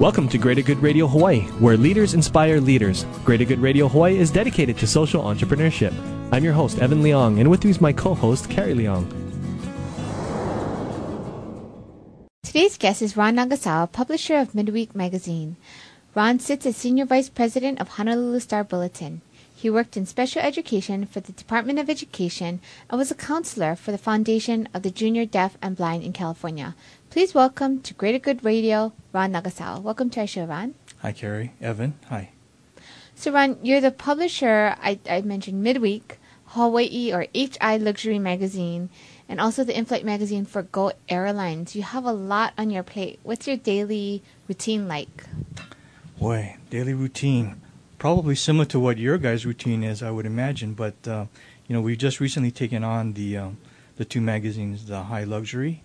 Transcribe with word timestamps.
Welcome 0.00 0.30
to 0.30 0.38
Greater 0.38 0.62
Good 0.62 0.78
Radio 0.78 1.06
Hawaii, 1.06 1.42
where 1.60 1.76
leaders 1.76 2.14
inspire 2.14 2.58
leaders. 2.58 3.04
Greater 3.22 3.44
Good 3.44 3.58
Radio 3.58 3.86
Hawaii 3.86 4.16
is 4.16 4.30
dedicated 4.30 4.78
to 4.78 4.86
social 4.86 5.22
entrepreneurship. 5.22 5.92
I'm 6.32 6.42
your 6.42 6.54
host, 6.54 6.78
Evan 6.78 7.02
Leong, 7.02 7.38
and 7.38 7.50
with 7.50 7.62
me 7.64 7.70
is 7.70 7.82
my 7.82 7.92
co 7.92 8.14
host, 8.14 8.48
Carrie 8.48 8.72
Leong. 8.72 9.04
Today's 12.42 12.78
guest 12.78 13.02
is 13.02 13.14
Ron 13.14 13.36
Nagasawa, 13.36 13.92
publisher 13.92 14.38
of 14.38 14.54
Midweek 14.54 14.94
Magazine. 14.94 15.56
Ron 16.14 16.38
sits 16.38 16.64
as 16.64 16.78
Senior 16.78 17.04
Vice 17.04 17.28
President 17.28 17.78
of 17.78 17.88
Honolulu 17.88 18.40
Star 18.40 18.64
Bulletin. 18.64 19.20
He 19.60 19.68
worked 19.68 19.94
in 19.94 20.06
special 20.06 20.40
education 20.40 21.04
for 21.04 21.20
the 21.20 21.32
Department 21.32 21.78
of 21.78 21.90
Education 21.90 22.62
and 22.88 22.98
was 22.98 23.10
a 23.10 23.14
counselor 23.14 23.76
for 23.76 23.92
the 23.92 23.98
Foundation 23.98 24.66
of 24.72 24.82
the 24.82 24.90
Junior 24.90 25.26
Deaf 25.26 25.58
and 25.60 25.76
Blind 25.76 26.02
in 26.02 26.14
California. 26.14 26.74
Please 27.10 27.34
welcome 27.34 27.82
to 27.82 27.92
Greater 27.92 28.18
Good 28.18 28.42
Radio, 28.42 28.94
Ron 29.12 29.34
Nagasawa. 29.34 29.82
Welcome 29.82 30.08
to 30.10 30.20
our 30.20 30.26
show, 30.26 30.46
Ron. 30.46 30.76
Hi, 31.02 31.12
Carrie. 31.12 31.52
Evan. 31.60 31.98
Hi. 32.08 32.30
So, 33.14 33.32
Ron, 33.32 33.58
you're 33.62 33.82
the 33.82 33.90
publisher, 33.90 34.76
I, 34.80 34.98
I 35.06 35.20
mentioned 35.20 35.62
Midweek, 35.62 36.18
Hawaii 36.46 37.12
or 37.12 37.26
HI 37.34 37.76
Luxury 37.76 38.18
Magazine, 38.18 38.88
and 39.28 39.42
also 39.42 39.62
the 39.62 39.76
in-flight 39.76 40.06
magazine 40.06 40.46
for 40.46 40.62
Go 40.62 40.92
Airlines. 41.10 41.76
You 41.76 41.82
have 41.82 42.06
a 42.06 42.12
lot 42.12 42.54
on 42.56 42.70
your 42.70 42.82
plate. 42.82 43.20
What's 43.24 43.46
your 43.46 43.58
daily 43.58 44.22
routine 44.48 44.88
like? 44.88 45.26
Boy, 46.18 46.56
daily 46.70 46.94
routine 46.94 47.60
probably 48.00 48.34
similar 48.34 48.64
to 48.64 48.80
what 48.80 48.98
your 48.98 49.18
guys' 49.18 49.46
routine 49.46 49.84
is, 49.84 50.02
I 50.02 50.10
would 50.10 50.26
imagine. 50.26 50.74
But 50.74 51.06
uh, 51.06 51.26
you 51.68 51.76
know, 51.76 51.80
we've 51.80 51.98
just 51.98 52.18
recently 52.18 52.50
taken 52.50 52.82
on 52.82 53.12
the 53.12 53.36
um, 53.36 53.58
the 53.94 54.04
two 54.04 54.20
magazines, 54.20 54.86
the 54.86 55.04
High 55.04 55.22
Luxury, 55.22 55.84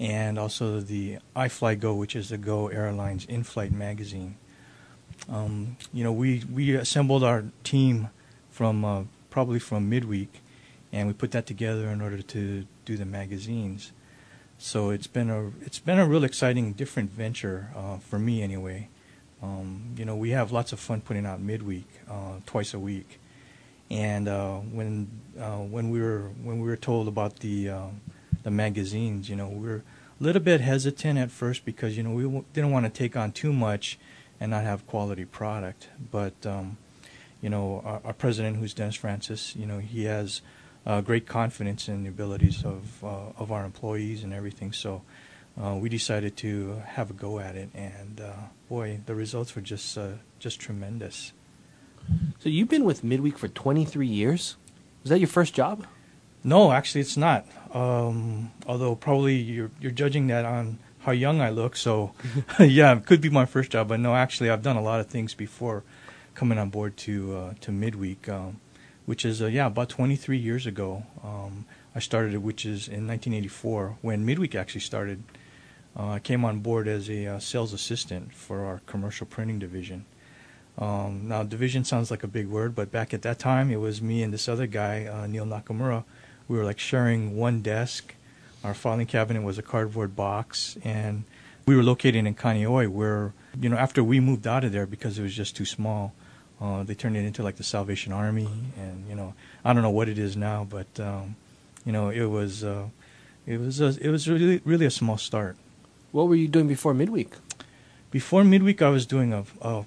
and 0.00 0.36
also 0.38 0.80
the 0.80 1.18
iFly 1.36 1.78
Go, 1.78 1.94
which 1.94 2.16
is 2.16 2.30
the 2.30 2.38
Go 2.38 2.66
Airlines 2.66 3.26
in-flight 3.26 3.70
magazine. 3.70 4.36
Um, 5.28 5.76
you 5.92 6.02
know, 6.02 6.12
we 6.12 6.42
we 6.50 6.74
assembled 6.74 7.22
our 7.22 7.44
team 7.62 8.08
from 8.50 8.84
uh, 8.84 9.02
probably 9.30 9.60
from 9.60 9.88
midweek, 9.88 10.40
and 10.90 11.06
we 11.06 11.12
put 11.12 11.30
that 11.32 11.46
together 11.46 11.88
in 11.88 12.00
order 12.00 12.22
to 12.22 12.66
do 12.84 12.96
the 12.96 13.04
magazines. 13.04 13.92
So 14.58 14.90
it's 14.90 15.06
been 15.06 15.28
a 15.28 15.48
it's 15.60 15.78
been 15.78 15.98
a 15.98 16.06
real 16.06 16.24
exciting, 16.24 16.72
different 16.72 17.10
venture 17.10 17.70
uh, 17.76 17.98
for 17.98 18.18
me 18.18 18.42
anyway. 18.42 18.88
Um, 19.42 19.94
you 19.96 20.04
know, 20.04 20.14
we 20.14 20.30
have 20.30 20.52
lots 20.52 20.72
of 20.72 20.78
fun 20.78 21.00
putting 21.00 21.26
out 21.26 21.40
midweek, 21.40 21.88
uh, 22.08 22.36
twice 22.46 22.74
a 22.74 22.78
week. 22.78 23.18
And 23.90 24.28
uh, 24.28 24.58
when 24.58 25.10
uh, 25.38 25.58
when 25.58 25.90
we 25.90 26.00
were 26.00 26.30
when 26.42 26.60
we 26.60 26.66
were 26.66 26.76
told 26.76 27.08
about 27.08 27.40
the 27.40 27.68
uh, 27.68 27.86
the 28.42 28.50
magazines, 28.50 29.28
you 29.28 29.36
know, 29.36 29.48
we 29.48 29.68
were 29.68 29.82
a 30.20 30.24
little 30.24 30.40
bit 30.40 30.60
hesitant 30.60 31.18
at 31.18 31.30
first 31.30 31.64
because 31.64 31.96
you 31.96 32.02
know 32.02 32.12
we 32.12 32.22
w- 32.22 32.44
didn't 32.54 32.70
want 32.70 32.86
to 32.86 32.90
take 32.90 33.16
on 33.16 33.32
too 33.32 33.52
much 33.52 33.98
and 34.40 34.52
not 34.52 34.62
have 34.62 34.86
quality 34.86 35.24
product. 35.24 35.88
But 36.10 36.34
um, 36.46 36.78
you 37.42 37.50
know, 37.50 37.82
our, 37.84 38.00
our, 38.04 38.12
president, 38.12 38.56
who's 38.56 38.72
Dennis 38.72 38.94
Francis, 38.94 39.54
you 39.56 39.66
know, 39.66 39.78
he 39.78 40.04
has 40.04 40.40
uh, 40.86 41.00
great 41.00 41.26
confidence 41.26 41.88
in 41.88 42.04
the 42.04 42.08
abilities 42.08 42.64
of 42.64 43.04
of 43.04 43.52
our 43.52 43.64
employees 43.64 44.22
and 44.22 44.32
everything. 44.32 44.72
So 44.72 45.02
uh, 45.60 45.74
we 45.74 45.88
decided 45.88 46.36
to 46.38 46.82
have 46.86 47.10
a 47.10 47.12
go 47.12 47.38
at 47.38 47.56
it, 47.56 47.70
and 47.74 48.20
uh, 48.20 48.32
boy, 48.68 49.00
the 49.06 49.14
results 49.14 49.54
were 49.54 49.62
just 49.62 49.98
uh, 49.98 50.12
just 50.38 50.60
tremendous. 50.60 51.32
So 52.40 52.48
you've 52.48 52.68
been 52.68 52.84
with 52.84 53.04
Midweek 53.04 53.38
for 53.38 53.48
23 53.48 54.06
years. 54.06 54.56
Was 55.02 55.10
that 55.10 55.18
your 55.18 55.28
first 55.28 55.54
job? 55.54 55.86
No, 56.42 56.72
actually, 56.72 57.02
it's 57.02 57.16
not. 57.16 57.46
Um, 57.72 58.50
although 58.66 58.94
probably 58.94 59.36
you're 59.36 59.70
you're 59.80 59.92
judging 59.92 60.26
that 60.28 60.44
on 60.44 60.78
how 61.00 61.12
young 61.12 61.40
I 61.40 61.50
look, 61.50 61.76
so 61.76 62.12
yeah, 62.58 62.96
it 62.96 63.06
could 63.06 63.20
be 63.20 63.30
my 63.30 63.44
first 63.44 63.70
job. 63.70 63.88
But 63.88 64.00
no, 64.00 64.14
actually, 64.14 64.50
I've 64.50 64.62
done 64.62 64.76
a 64.76 64.82
lot 64.82 65.00
of 65.00 65.06
things 65.06 65.34
before 65.34 65.82
coming 66.34 66.58
on 66.58 66.70
board 66.70 66.96
to 66.98 67.36
uh, 67.36 67.54
to 67.60 67.70
Midweek, 67.70 68.28
um, 68.28 68.60
which 69.06 69.24
is 69.24 69.42
uh, 69.42 69.46
yeah 69.46 69.66
about 69.66 69.88
23 69.90 70.38
years 70.38 70.66
ago. 70.66 71.04
Um, 71.22 71.66
I 71.94 72.00
started 72.00 72.32
it, 72.34 72.42
which 72.42 72.64
is 72.64 72.88
in 72.88 73.06
1984 73.06 73.98
when 74.00 74.24
Midweek 74.24 74.54
actually 74.54 74.80
started. 74.80 75.22
Uh, 75.96 76.10
I 76.10 76.18
came 76.18 76.44
on 76.44 76.60
board 76.60 76.88
as 76.88 77.10
a 77.10 77.26
uh, 77.26 77.38
sales 77.38 77.72
assistant 77.72 78.32
for 78.32 78.64
our 78.64 78.80
commercial 78.86 79.26
printing 79.26 79.58
division. 79.58 80.06
Um, 80.78 81.28
now, 81.28 81.42
division 81.42 81.84
sounds 81.84 82.10
like 82.10 82.22
a 82.22 82.28
big 82.28 82.48
word, 82.48 82.74
but 82.74 82.90
back 82.90 83.12
at 83.12 83.22
that 83.22 83.38
time, 83.38 83.70
it 83.70 83.76
was 83.76 84.00
me 84.00 84.22
and 84.22 84.32
this 84.32 84.48
other 84.48 84.66
guy, 84.66 85.04
uh, 85.04 85.26
Neil 85.26 85.44
Nakamura. 85.44 86.04
We 86.48 86.56
were 86.56 86.64
like 86.64 86.78
sharing 86.78 87.36
one 87.36 87.60
desk. 87.60 88.14
Our 88.64 88.74
filing 88.74 89.06
cabinet 89.06 89.42
was 89.42 89.58
a 89.58 89.62
cardboard 89.62 90.16
box, 90.16 90.78
and 90.82 91.24
we 91.66 91.76
were 91.76 91.82
located 91.82 92.26
in 92.26 92.34
Kaneohe, 92.34 92.88
where 92.88 93.34
you 93.60 93.68
know 93.68 93.76
after 93.76 94.02
we 94.02 94.20
moved 94.20 94.46
out 94.46 94.64
of 94.64 94.72
there 94.72 94.86
because 94.86 95.18
it 95.18 95.22
was 95.22 95.34
just 95.34 95.56
too 95.56 95.64
small, 95.64 96.14
uh, 96.60 96.82
they 96.84 96.94
turned 96.94 97.16
it 97.16 97.24
into 97.24 97.42
like 97.42 97.56
the 97.56 97.64
Salvation 97.64 98.12
Army, 98.12 98.48
and 98.78 99.08
you 99.08 99.14
know 99.14 99.34
I 99.64 99.72
don't 99.72 99.82
know 99.82 99.90
what 99.90 100.08
it 100.08 100.18
is 100.18 100.36
now, 100.36 100.66
but 100.68 100.86
um, 101.00 101.36
you 101.84 101.92
know 101.92 102.08
it 102.08 102.26
was 102.26 102.64
uh, 102.64 102.86
it 103.46 103.58
was 103.58 103.80
a, 103.80 103.96
it 104.00 104.10
was 104.10 104.28
really 104.28 104.62
really 104.64 104.86
a 104.86 104.90
small 104.90 105.18
start. 105.18 105.56
What 106.12 106.28
were 106.28 106.34
you 106.34 106.46
doing 106.46 106.68
before 106.68 106.92
midweek? 106.92 107.32
Before 108.10 108.44
midweek, 108.44 108.82
I 108.82 108.90
was 108.90 109.06
doing 109.06 109.32
a, 109.32 109.44
a 109.62 109.86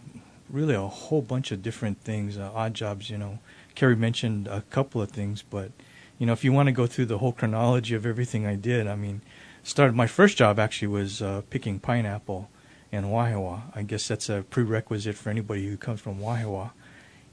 really 0.49 0.73
a 0.73 0.81
whole 0.81 1.21
bunch 1.21 1.51
of 1.51 1.61
different 1.61 2.01
things, 2.01 2.35
uh, 2.35 2.51
odd 2.51 2.73
jobs. 2.73 3.11
You 3.11 3.19
know, 3.19 3.37
Carrie 3.75 3.95
mentioned 3.95 4.47
a 4.47 4.61
couple 4.71 5.03
of 5.03 5.11
things, 5.11 5.43
but 5.43 5.71
you 6.17 6.25
know, 6.25 6.33
if 6.33 6.43
you 6.43 6.51
want 6.51 6.65
to 6.65 6.71
go 6.71 6.87
through 6.87 7.05
the 7.05 7.19
whole 7.19 7.31
chronology 7.31 7.93
of 7.93 8.07
everything 8.07 8.47
I 8.47 8.55
did, 8.55 8.87
I 8.87 8.95
mean, 8.95 9.21
started 9.61 9.95
my 9.95 10.07
first 10.07 10.35
job 10.35 10.57
actually 10.57 10.87
was 10.87 11.21
uh, 11.21 11.43
picking 11.51 11.79
pineapple 11.79 12.49
in 12.91 13.03
Wahiawa. 13.03 13.61
I 13.75 13.83
guess 13.83 14.07
that's 14.07 14.27
a 14.27 14.43
prerequisite 14.49 15.15
for 15.15 15.29
anybody 15.29 15.67
who 15.67 15.77
comes 15.77 16.01
from 16.01 16.19
Wahiawa, 16.19 16.71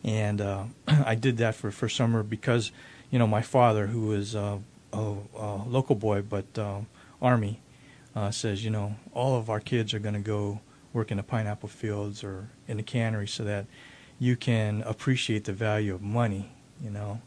and 0.04 0.38
uh, 0.42 0.64
I 0.86 1.14
did 1.14 1.38
that 1.38 1.54
for 1.54 1.70
for 1.70 1.88
summer 1.88 2.22
because 2.22 2.72
you 3.10 3.18
know 3.18 3.26
my 3.26 3.40
father, 3.40 3.86
who 3.86 4.08
was 4.08 4.36
uh, 4.36 4.58
a, 4.92 5.14
a 5.34 5.56
local 5.66 5.96
boy 5.96 6.20
but 6.20 6.58
uh, 6.58 6.80
army 7.22 7.62
uh, 8.14 8.30
says, 8.30 8.64
you 8.64 8.70
know, 8.70 8.96
all 9.12 9.36
of 9.36 9.48
our 9.50 9.60
kids 9.60 9.94
are 9.94 9.98
going 9.98 10.14
to 10.14 10.20
go 10.20 10.60
work 10.92 11.10
in 11.10 11.16
the 11.16 11.22
pineapple 11.22 11.68
fields 11.68 12.22
or 12.22 12.50
in 12.68 12.76
the 12.76 12.82
cannery 12.82 13.26
so 13.26 13.44
that 13.44 13.66
you 14.18 14.36
can 14.36 14.82
appreciate 14.82 15.44
the 15.44 15.52
value 15.52 15.94
of 15.94 16.02
money, 16.02 16.52
you 16.82 16.90
know. 16.90 17.20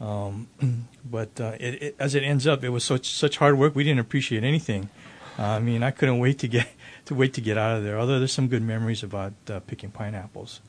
Um, 0.00 0.48
but 1.04 1.40
uh, 1.40 1.56
it, 1.60 1.82
it, 1.82 1.96
as 1.98 2.14
it 2.14 2.22
ends 2.22 2.46
up, 2.46 2.64
it 2.64 2.70
was 2.70 2.84
such 2.84 3.10
such 3.10 3.38
hard 3.38 3.58
work. 3.58 3.74
We 3.74 3.84
didn't 3.84 4.00
appreciate 4.00 4.44
anything. 4.44 4.88
Uh, 5.38 5.42
I 5.42 5.58
mean, 5.58 5.82
I 5.82 5.90
couldn't 5.90 6.18
wait 6.18 6.38
to 6.40 6.48
get 6.48 6.68
to 7.06 7.14
wait 7.14 7.34
to 7.34 7.40
get 7.40 7.58
out 7.58 7.76
of 7.76 7.84
there. 7.84 7.98
Although 7.98 8.18
there's 8.18 8.32
some 8.32 8.48
good 8.48 8.62
memories 8.62 9.02
about 9.02 9.34
uh, 9.48 9.60
picking 9.60 9.90
pineapples. 9.90 10.60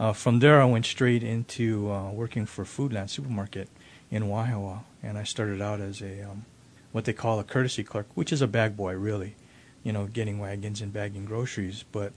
Uh, 0.00 0.12
from 0.12 0.40
there, 0.40 0.60
I 0.60 0.64
went 0.64 0.86
straight 0.86 1.22
into 1.22 1.90
uh, 1.92 2.10
working 2.10 2.46
for 2.46 2.64
Foodland 2.64 3.10
Supermarket 3.10 3.68
in 4.10 4.24
Wahiawa, 4.24 4.84
and 5.02 5.18
I 5.18 5.24
started 5.24 5.60
out 5.60 5.80
as 5.80 6.00
a 6.00 6.22
um, 6.22 6.44
what 6.92 7.04
they 7.04 7.12
call 7.12 7.40
a 7.40 7.44
courtesy 7.44 7.82
clerk, 7.82 8.06
which 8.14 8.32
is 8.32 8.42
a 8.42 8.46
bag 8.46 8.76
boy, 8.76 8.94
really, 8.94 9.34
you 9.82 9.92
know, 9.92 10.06
getting 10.06 10.38
wagons 10.38 10.80
and 10.80 10.92
bagging 10.92 11.24
groceries. 11.24 11.84
But 11.90 12.12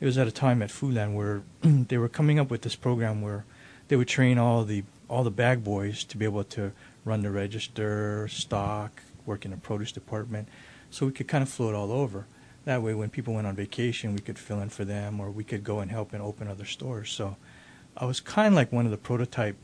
it 0.00 0.04
was 0.04 0.18
at 0.18 0.26
a 0.26 0.32
time 0.32 0.62
at 0.62 0.70
Foodland 0.70 1.14
where 1.14 1.42
they 1.62 1.98
were 1.98 2.08
coming 2.08 2.38
up 2.38 2.50
with 2.50 2.62
this 2.62 2.76
program 2.76 3.22
where 3.22 3.44
they 3.88 3.96
would 3.96 4.08
train 4.08 4.38
all 4.38 4.64
the 4.64 4.84
all 5.08 5.22
the 5.22 5.30
bag 5.30 5.62
boys 5.62 6.02
to 6.02 6.16
be 6.16 6.24
able 6.24 6.42
to 6.42 6.72
run 7.04 7.22
the 7.22 7.30
register, 7.30 8.26
stock, 8.26 9.00
work 9.24 9.44
in 9.44 9.52
the 9.52 9.56
produce 9.56 9.92
department, 9.92 10.48
so 10.90 11.06
we 11.06 11.12
could 11.12 11.28
kind 11.28 11.42
of 11.42 11.48
float 11.48 11.74
all 11.74 11.92
over. 11.92 12.26
That 12.64 12.82
way, 12.82 12.94
when 12.94 13.10
people 13.10 13.32
went 13.34 13.46
on 13.46 13.54
vacation, 13.54 14.12
we 14.12 14.18
could 14.18 14.38
fill 14.38 14.60
in 14.60 14.70
for 14.70 14.84
them, 14.84 15.20
or 15.20 15.30
we 15.30 15.44
could 15.44 15.62
go 15.62 15.78
and 15.78 15.88
help 15.88 16.12
and 16.12 16.20
open 16.20 16.48
other 16.48 16.64
stores. 16.64 17.12
So, 17.12 17.36
I 17.96 18.06
was 18.06 18.18
kind 18.18 18.48
of 18.48 18.54
like 18.54 18.72
one 18.72 18.86
of 18.86 18.90
the 18.90 18.98
prototype 18.98 19.56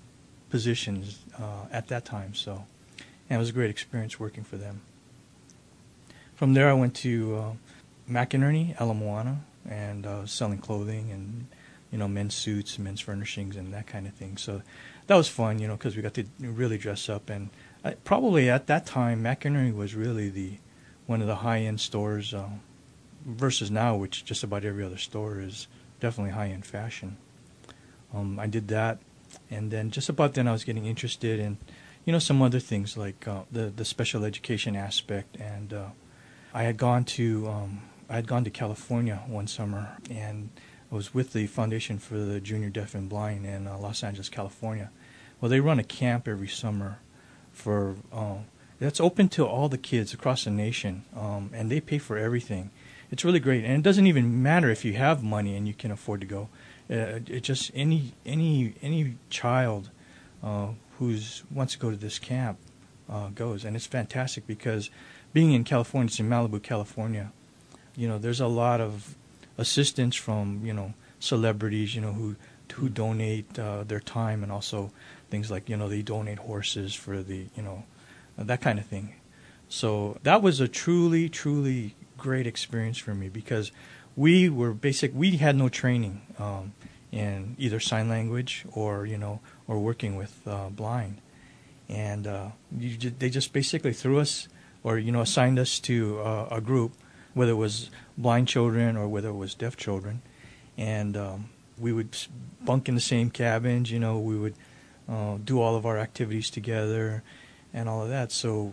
positions 0.50 1.18
uh, 1.36 1.66
at 1.72 1.88
that 1.88 2.04
time. 2.04 2.34
So, 2.34 2.64
and 3.28 3.36
it 3.36 3.38
was 3.38 3.50
a 3.50 3.52
great 3.52 3.70
experience 3.70 4.18
working 4.20 4.44
for 4.44 4.56
them. 4.56 4.82
From 6.34 6.54
there, 6.54 6.68
I 6.68 6.72
went 6.72 6.94
to 6.96 7.36
uh, 7.36 7.52
McInerny, 8.10 8.80
Ala 8.80 8.94
Moana, 8.94 9.40
and 9.68 10.06
uh, 10.06 10.26
selling 10.26 10.58
clothing 10.58 11.10
and 11.10 11.46
you 11.90 11.98
know 11.98 12.08
men's 12.08 12.34
suits, 12.34 12.78
men's 12.78 13.00
furnishings, 13.00 13.56
and 13.56 13.72
that 13.72 13.86
kind 13.86 14.06
of 14.06 14.14
thing. 14.14 14.36
So 14.36 14.62
that 15.06 15.16
was 15.16 15.28
fun, 15.28 15.58
you 15.58 15.68
know, 15.68 15.76
because 15.76 15.96
we 15.96 16.02
got 16.02 16.14
to 16.14 16.24
really 16.40 16.78
dress 16.78 17.08
up. 17.08 17.30
And 17.30 17.50
I, 17.84 17.92
probably 17.92 18.50
at 18.50 18.66
that 18.66 18.86
time, 18.86 19.22
McInerny 19.22 19.74
was 19.74 19.94
really 19.94 20.28
the 20.28 20.58
one 21.06 21.20
of 21.20 21.26
the 21.26 21.36
high-end 21.36 21.80
stores, 21.80 22.32
uh, 22.32 22.48
versus 23.24 23.70
now, 23.70 23.94
which 23.96 24.24
just 24.24 24.42
about 24.42 24.64
every 24.64 24.84
other 24.84 24.96
store 24.96 25.40
is 25.40 25.66
definitely 26.00 26.32
high 26.32 26.48
end 26.48 26.66
fashion. 26.66 27.16
Um, 28.14 28.38
I 28.38 28.46
did 28.46 28.68
that, 28.68 28.98
and 29.50 29.70
then 29.70 29.90
just 29.90 30.08
about 30.08 30.34
then 30.34 30.48
I 30.48 30.52
was 30.52 30.64
getting 30.64 30.86
interested 30.86 31.40
in, 31.40 31.58
you 32.04 32.12
know, 32.12 32.18
some 32.18 32.42
other 32.42 32.60
things 32.60 32.96
like 32.96 33.26
uh, 33.28 33.42
the 33.50 33.72
the 33.74 33.84
special 33.84 34.24
education 34.24 34.76
aspect, 34.76 35.36
and 35.36 35.72
uh, 35.72 35.86
I 36.52 36.64
had 36.64 36.76
gone 36.76 37.04
to 37.04 37.48
um, 37.48 37.82
I 38.08 38.14
had 38.16 38.26
gone 38.26 38.44
to 38.44 38.50
California 38.50 39.22
one 39.26 39.46
summer, 39.46 39.96
and 40.10 40.50
I 40.90 40.94
was 40.94 41.14
with 41.14 41.32
the 41.32 41.46
Foundation 41.46 41.98
for 41.98 42.18
the 42.18 42.40
Junior 42.40 42.70
Deaf 42.70 42.94
and 42.94 43.08
Blind 43.08 43.46
in 43.46 43.66
uh, 43.66 43.78
Los 43.78 44.02
Angeles, 44.02 44.28
California. 44.28 44.90
Well, 45.40 45.48
they 45.48 45.60
run 45.60 45.78
a 45.78 45.84
camp 45.84 46.28
every 46.28 46.48
summer 46.48 46.98
for 47.52 47.96
uh, 48.12 48.38
that's 48.78 49.00
open 49.00 49.28
to 49.30 49.46
all 49.46 49.68
the 49.68 49.78
kids 49.78 50.12
across 50.12 50.44
the 50.44 50.50
nation, 50.50 51.04
um, 51.16 51.50
and 51.54 51.70
they 51.70 51.80
pay 51.80 51.98
for 51.98 52.18
everything. 52.18 52.70
It's 53.12 53.24
really 53.24 53.40
great, 53.40 53.64
and 53.64 53.74
it 53.74 53.82
doesn't 53.82 54.06
even 54.06 54.42
matter 54.42 54.70
if 54.70 54.84
you 54.84 54.94
have 54.94 55.22
money 55.22 55.54
and 55.54 55.68
you 55.68 55.74
can 55.74 55.90
afford 55.90 56.20
to 56.22 56.26
go. 56.26 56.48
Uh, 56.90 57.20
it 57.28 57.42
just 57.42 57.70
any 57.74 58.12
any 58.26 58.74
any 58.82 59.16
child 59.30 59.90
uh, 60.42 60.68
who's 60.98 61.42
wants 61.50 61.74
to 61.74 61.78
go 61.78 61.90
to 61.90 61.96
this 61.96 62.18
camp 62.18 62.58
uh, 63.08 63.28
goes, 63.28 63.64
and 63.64 63.76
it's 63.76 63.86
fantastic 63.86 64.46
because 64.46 64.90
being 65.32 65.52
in 65.52 65.64
California, 65.64 66.06
it's 66.06 66.20
in 66.20 66.28
Malibu, 66.28 66.62
California. 66.62 67.32
You 67.96 68.08
know, 68.08 68.18
there's 68.18 68.40
a 68.40 68.46
lot 68.46 68.80
of 68.80 69.16
assistance 69.58 70.16
from 70.16 70.64
you 70.64 70.72
know 70.72 70.94
celebrities, 71.20 71.94
you 71.94 72.00
know 72.00 72.12
who 72.12 72.36
who 72.74 72.88
donate 72.88 73.58
uh, 73.58 73.84
their 73.84 74.00
time 74.00 74.42
and 74.42 74.50
also 74.50 74.90
things 75.30 75.50
like 75.50 75.68
you 75.68 75.76
know 75.76 75.88
they 75.88 76.02
donate 76.02 76.38
horses 76.38 76.94
for 76.94 77.22
the 77.22 77.46
you 77.54 77.62
know 77.62 77.84
that 78.36 78.60
kind 78.60 78.78
of 78.78 78.86
thing. 78.86 79.14
So 79.68 80.18
that 80.22 80.42
was 80.42 80.60
a 80.60 80.68
truly 80.68 81.28
truly 81.28 81.94
great 82.16 82.46
experience 82.46 82.98
for 82.98 83.14
me 83.14 83.28
because 83.28 83.72
we 84.16 84.48
were 84.48 84.72
basic 84.72 85.12
we 85.14 85.36
had 85.36 85.56
no 85.56 85.68
training 85.68 86.22
um, 86.38 86.72
in 87.12 87.54
either 87.58 87.78
sign 87.78 88.08
language 88.08 88.64
or 88.72 89.06
you 89.06 89.18
know 89.18 89.40
or 89.68 89.78
working 89.78 90.16
with 90.16 90.40
uh, 90.46 90.68
blind. 90.70 91.20
And 91.88 92.26
uh, 92.26 92.48
you, 92.76 93.10
they 93.10 93.28
just 93.28 93.52
basically 93.52 93.92
threw 93.92 94.18
us 94.18 94.48
or 94.82 94.98
you 94.98 95.12
know 95.12 95.20
assigned 95.20 95.58
us 95.58 95.78
to 95.80 96.20
uh, 96.20 96.48
a 96.50 96.60
group 96.60 96.94
whether 97.34 97.52
it 97.52 97.56
was 97.56 97.90
blind 98.18 98.48
children 98.48 98.96
or 98.96 99.08
whether 99.08 99.28
it 99.28 99.36
was 99.36 99.54
deaf 99.54 99.76
children. 99.76 100.20
And 100.76 101.16
um, 101.16 101.50
we 101.78 101.92
would 101.92 102.16
bunk 102.62 102.88
in 102.88 102.94
the 102.94 103.00
same 103.00 103.30
cabins 103.30 103.90
you 103.90 103.98
know 103.98 104.18
we 104.18 104.36
would 104.36 104.54
uh, 105.08 105.36
do 105.44 105.60
all 105.60 105.76
of 105.76 105.84
our 105.84 105.98
activities 105.98 106.48
together 106.48 107.22
and 107.74 107.88
all 107.88 108.02
of 108.02 108.08
that. 108.08 108.32
So 108.32 108.72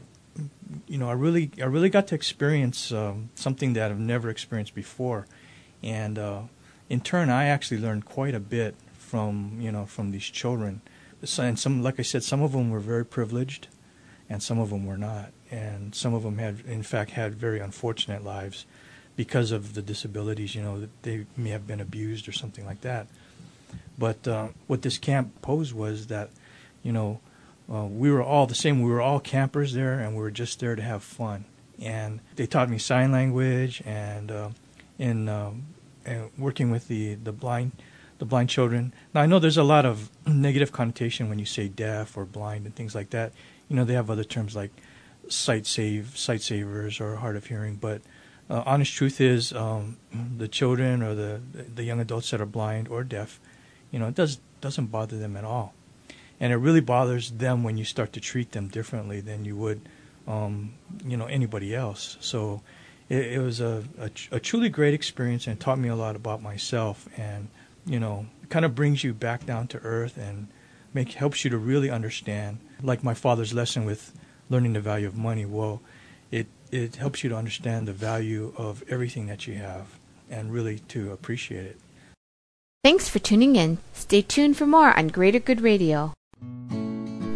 you 0.88 0.98
know 0.98 1.10
I 1.10 1.14
really 1.14 1.52
I 1.62 1.66
really 1.66 1.90
got 1.90 2.08
to 2.08 2.16
experience 2.16 2.94
um, 2.94 3.30
something 3.36 3.74
that 3.74 3.92
I've 3.92 4.00
never 4.00 4.30
experienced 4.30 4.76
before. 4.76 5.28
And 5.84 6.18
uh, 6.18 6.42
in 6.90 7.02
turn 7.02 7.30
I 7.30 7.46
actually 7.46 7.80
learned 7.80 8.06
quite 8.06 8.36
a 8.36 8.40
bit 8.40 8.76
from 8.98 9.58
you 9.60 9.72
know 9.72 9.86
from 9.86 10.12
these 10.12 10.26
children. 10.26 10.82
So, 11.24 11.44
and 11.44 11.60
some 11.60 11.84
like 11.84 12.00
I 12.00 12.04
said 12.04 12.24
some 12.24 12.42
of 12.42 12.52
them 12.52 12.70
were 12.70 12.80
very 12.80 13.06
privileged 13.06 13.68
and 14.30 14.44
some 14.44 14.60
of 14.60 14.70
them 14.70 14.86
were 14.86 14.98
not. 14.98 15.32
And 15.52 15.96
some 15.96 16.14
of 16.14 16.24
them 16.24 16.38
had 16.38 16.62
in 16.68 16.84
fact 16.84 17.12
had 17.12 17.36
very 17.36 17.60
unfortunate 17.60 18.24
lives 18.24 18.66
because 19.16 19.52
of 19.52 19.74
the 19.74 19.82
disabilities 19.82 20.56
you 20.56 20.62
know 20.62 20.88
they 21.02 21.26
may 21.36 21.50
have 21.50 21.68
been 21.68 21.82
abused 21.82 22.28
or 22.28 22.32
something 22.32 22.66
like 22.66 22.82
that. 22.82 23.08
But 23.98 24.28
uh, 24.28 24.50
what 24.68 24.82
this 24.82 24.98
camp 24.98 25.42
posed 25.42 25.74
was 25.74 26.08
that 26.08 26.30
you 26.84 26.92
know 26.92 27.20
uh, 27.72 27.86
we 27.86 28.12
were 28.12 28.24
all 28.24 28.48
the 28.48 28.56
same. 28.56 28.82
We 28.82 28.92
were 28.92 29.02
all 29.02 29.20
campers 29.20 29.74
there 29.74 30.00
and 30.00 30.16
we 30.16 30.22
were 30.22 30.32
just 30.32 30.60
there 30.60 30.76
to 30.76 30.82
have 30.82 31.04
fun. 31.04 31.46
And 31.82 32.20
they 32.36 32.46
taught 32.46 32.70
me 32.70 32.78
sign 32.78 33.12
language 33.12 33.82
and 33.86 34.32
uh, 34.32 34.50
in 34.98 35.30
um, 35.30 35.64
working 36.38 36.72
with 36.72 36.88
the, 36.88 37.16
the 37.16 37.32
blind 37.32 37.72
the 38.20 38.26
blind 38.26 38.50
children. 38.50 38.94
Now 39.14 39.22
I 39.22 39.26
know 39.26 39.40
there's 39.40 39.58
a 39.58 39.64
lot 39.64 39.86
of 39.86 40.10
negative 40.28 40.72
connotation 40.72 41.30
when 41.30 41.40
you 41.40 41.46
say 41.46 41.68
deaf 41.70 42.18
or 42.18 42.26
blind 42.26 42.66
and 42.66 42.76
things 42.76 42.94
like 42.94 43.10
that. 43.12 43.32
You 43.70 43.76
know 43.76 43.86
they 43.86 43.94
have 43.94 44.10
other 44.10 44.26
terms 44.26 44.56
like 44.56 44.72
sight 45.30 45.66
save 45.66 46.18
sight 46.18 46.42
savers 46.42 47.00
or 47.00 47.16
hard 47.16 47.36
of 47.36 47.46
hearing, 47.46 47.76
but 47.76 48.02
uh, 48.50 48.64
honest 48.66 48.94
truth 48.94 49.22
is 49.22 49.54
um, 49.54 49.98
the 50.38 50.48
children 50.48 51.02
or 51.02 51.16
the 51.16 51.42
the 51.54 51.84
young 51.84 52.00
adults 52.00 52.32
that 52.32 52.42
are 52.42 52.46
blind 52.46 52.88
or 52.88 53.04
deaf, 53.04 53.40
you 53.92 54.00
know, 54.00 54.08
it 54.08 54.16
does 54.16 54.40
doesn't 54.60 54.88
bother 54.88 55.18
them 55.18 55.38
at 55.38 55.44
all, 55.44 55.74
and 56.40 56.52
it 56.52 56.58
really 56.58 56.82
bothers 56.82 57.32
them 57.32 57.64
when 57.64 57.78
you 57.78 57.86
start 57.86 58.12
to 58.14 58.20
treat 58.20 58.52
them 58.52 58.68
differently 58.68 59.22
than 59.22 59.46
you 59.46 59.56
would, 59.56 59.82
um, 60.28 60.74
you 61.06 61.16
know, 61.16 61.26
anybody 61.26 61.76
else. 61.76 62.18
So 62.20 62.62
it, 63.10 63.34
it 63.34 63.40
was 63.40 63.60
a, 63.60 63.84
a, 64.00 64.10
a 64.32 64.40
truly 64.40 64.70
great 64.70 64.94
experience 64.94 65.48
and 65.48 65.60
taught 65.60 65.80
me 65.80 65.90
a 65.90 65.96
lot 65.96 66.16
about 66.16 66.42
myself 66.42 67.08
and 67.18 67.50
you 67.86 68.00
know, 68.00 68.28
kind 68.50 68.66
of 68.66 68.76
brings 68.76 69.04
you 69.04 69.14
back 69.14 69.46
down 69.46 69.68
to 69.68 69.80
earth 69.80 70.18
and 70.18 70.48
make 70.94 71.14
helps 71.14 71.44
you 71.44 71.50
to 71.50 71.58
really 71.58 71.90
understand. 71.90 72.60
Like 72.82 73.04
my 73.04 73.14
father's 73.14 73.54
lesson 73.54 73.84
with 73.86 74.14
learning 74.50 74.74
the 74.74 74.80
value 74.80 75.08
of 75.08 75.18
money. 75.18 75.46
Well, 75.46 75.82
it 76.32 76.48
it 76.72 76.98
helps 76.98 77.24
you 77.24 77.30
to 77.32 77.36
understand 77.36 77.88
the 77.88 77.94
value 77.94 78.54
of 78.56 78.84
everything 78.88 79.26
that 79.28 79.48
you 79.48 79.56
have 79.56 80.00
and 80.30 80.54
really 80.54 80.80
to 80.90 81.12
appreciate 81.12 81.66
it. 81.66 81.78
Thanks 82.84 83.10
for 83.10 83.20
tuning 83.20 83.56
in. 83.56 83.80
Stay 83.94 84.22
tuned 84.22 84.56
for 84.56 84.68
more 84.68 84.96
on 84.98 85.08
Greater 85.08 85.40
Good 85.40 85.62
Radio. 85.62 86.14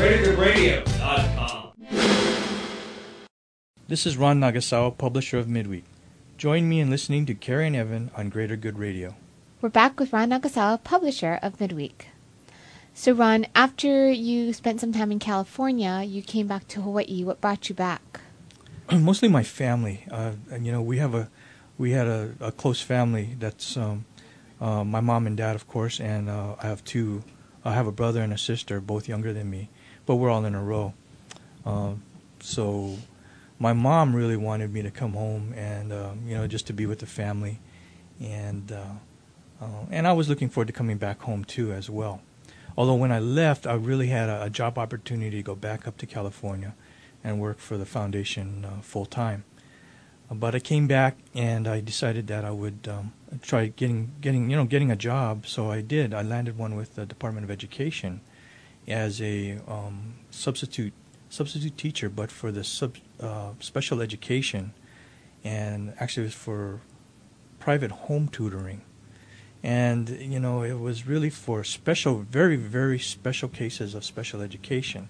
greatergoodradio.com. 0.00 1.72
This 3.86 4.06
is 4.06 4.16
Ron 4.16 4.40
Nagasawa, 4.40 4.96
publisher 4.96 5.36
of 5.36 5.46
Midweek. 5.46 5.84
Join 6.38 6.70
me 6.70 6.80
in 6.80 6.88
listening 6.88 7.26
to 7.26 7.34
Carrie 7.34 7.66
and 7.66 7.76
Evan 7.76 8.10
on 8.16 8.30
Greater 8.30 8.56
Good 8.56 8.78
Radio. 8.78 9.14
We're 9.60 9.68
back 9.68 10.00
with 10.00 10.10
Ron 10.14 10.30
Nagasawa, 10.30 10.82
publisher 10.84 11.38
of 11.42 11.60
Midweek. 11.60 12.08
So, 12.94 13.12
Ron, 13.12 13.46
after 13.54 14.10
you 14.10 14.54
spent 14.54 14.80
some 14.80 14.90
time 14.94 15.12
in 15.12 15.18
California, 15.18 16.02
you 16.02 16.22
came 16.22 16.46
back 16.46 16.66
to 16.68 16.80
Hawaii. 16.80 17.22
What 17.22 17.42
brought 17.42 17.68
you 17.68 17.74
back? 17.74 18.20
Mostly 18.90 19.28
my 19.28 19.42
family. 19.42 20.06
Uh, 20.10 20.32
and, 20.50 20.64
you 20.64 20.72
know, 20.72 20.80
we 20.80 20.96
have 20.96 21.14
a 21.14 21.28
we 21.76 21.90
had 21.90 22.06
a, 22.06 22.32
a 22.40 22.52
close 22.52 22.80
family. 22.80 23.36
That's 23.38 23.76
um, 23.76 24.06
uh, 24.62 24.82
my 24.82 25.00
mom 25.00 25.26
and 25.26 25.36
dad, 25.36 25.56
of 25.56 25.68
course, 25.68 26.00
and 26.00 26.30
uh, 26.30 26.56
I 26.62 26.68
have 26.68 26.82
two. 26.84 27.22
I 27.66 27.74
have 27.74 27.86
a 27.86 27.92
brother 27.92 28.22
and 28.22 28.32
a 28.32 28.38
sister, 28.38 28.80
both 28.80 29.06
younger 29.06 29.34
than 29.34 29.50
me, 29.50 29.68
but 30.06 30.16
we're 30.16 30.30
all 30.30 30.44
in 30.44 30.54
a 30.54 30.62
row. 30.62 30.94
Uh, 31.64 31.92
so 32.40 32.96
my 33.58 33.72
mom 33.72 34.16
really 34.16 34.36
wanted 34.36 34.72
me 34.72 34.82
to 34.82 34.90
come 34.90 35.12
home 35.12 35.52
and 35.54 35.92
um, 35.92 36.20
you 36.26 36.34
know 36.34 36.46
just 36.46 36.66
to 36.68 36.72
be 36.72 36.86
with 36.86 36.98
the 37.00 37.06
family, 37.06 37.60
and 38.20 38.72
uh, 38.72 38.84
uh, 39.60 39.84
and 39.90 40.08
I 40.08 40.12
was 40.12 40.28
looking 40.28 40.48
forward 40.48 40.68
to 40.68 40.72
coming 40.72 40.96
back 40.96 41.22
home 41.22 41.44
too 41.44 41.72
as 41.72 41.90
well. 41.90 42.22
Although 42.76 42.94
when 42.94 43.12
I 43.12 43.18
left, 43.18 43.66
I 43.66 43.74
really 43.74 44.06
had 44.06 44.28
a, 44.28 44.44
a 44.44 44.50
job 44.50 44.78
opportunity 44.78 45.36
to 45.36 45.42
go 45.42 45.54
back 45.54 45.86
up 45.86 45.98
to 45.98 46.06
California 46.06 46.74
and 47.22 47.40
work 47.40 47.58
for 47.58 47.76
the 47.76 47.84
foundation 47.84 48.64
uh, 48.64 48.80
full 48.80 49.06
time. 49.06 49.44
But 50.32 50.54
I 50.54 50.60
came 50.60 50.86
back 50.86 51.18
and 51.34 51.66
I 51.66 51.80
decided 51.80 52.28
that 52.28 52.44
I 52.44 52.52
would 52.52 52.88
um, 52.88 53.12
try 53.42 53.66
getting 53.66 54.12
getting 54.20 54.48
you 54.48 54.56
know 54.56 54.64
getting 54.64 54.90
a 54.90 54.96
job. 54.96 55.46
So 55.46 55.70
I 55.70 55.80
did. 55.82 56.14
I 56.14 56.22
landed 56.22 56.56
one 56.56 56.76
with 56.76 56.94
the 56.94 57.04
Department 57.04 57.44
of 57.44 57.50
Education 57.50 58.20
as 58.88 59.20
a 59.20 59.58
um, 59.68 60.14
substitute 60.30 60.92
substitute 61.28 61.78
teacher, 61.78 62.08
but 62.08 62.30
for 62.30 62.50
the 62.50 62.64
sub, 62.64 62.96
uh, 63.20 63.50
special 63.60 64.00
education, 64.00 64.72
and 65.44 65.94
actually 66.00 66.24
it 66.24 66.26
was 66.26 66.34
for 66.34 66.80
private 67.58 67.90
home 67.90 68.28
tutoring. 68.28 68.82
and 69.62 70.08
you 70.08 70.40
know 70.40 70.62
it 70.62 70.78
was 70.78 71.06
really 71.06 71.30
for 71.30 71.62
special, 71.64 72.20
very 72.20 72.56
very 72.56 72.98
special 72.98 73.48
cases 73.48 73.94
of 73.94 74.04
special 74.04 74.40
education. 74.40 75.08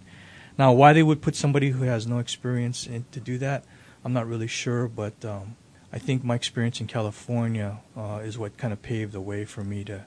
Now, 0.59 0.73
why 0.73 0.93
they 0.93 1.03
would 1.03 1.23
put 1.23 1.37
somebody 1.37 1.71
who 1.71 1.85
has 1.85 2.07
no 2.07 2.19
experience 2.19 2.87
in 2.87 3.05
to 3.13 3.21
do 3.21 3.39
that, 3.39 3.65
I'm 4.05 4.13
not 4.13 4.27
really 4.27 4.47
sure, 4.47 4.89
but 4.89 5.25
um, 5.25 5.57
I 5.93 5.99
think 5.99 6.23
my 6.25 6.35
experience 6.35 6.81
in 6.81 6.87
California 6.87 7.79
uh, 7.97 8.21
is 8.23 8.37
what 8.37 8.57
kind 8.57 8.73
of 8.73 8.83
paved 8.83 9.13
the 9.13 9.21
way 9.21 9.45
for 9.45 9.65
me 9.65 9.85
to 9.85 10.05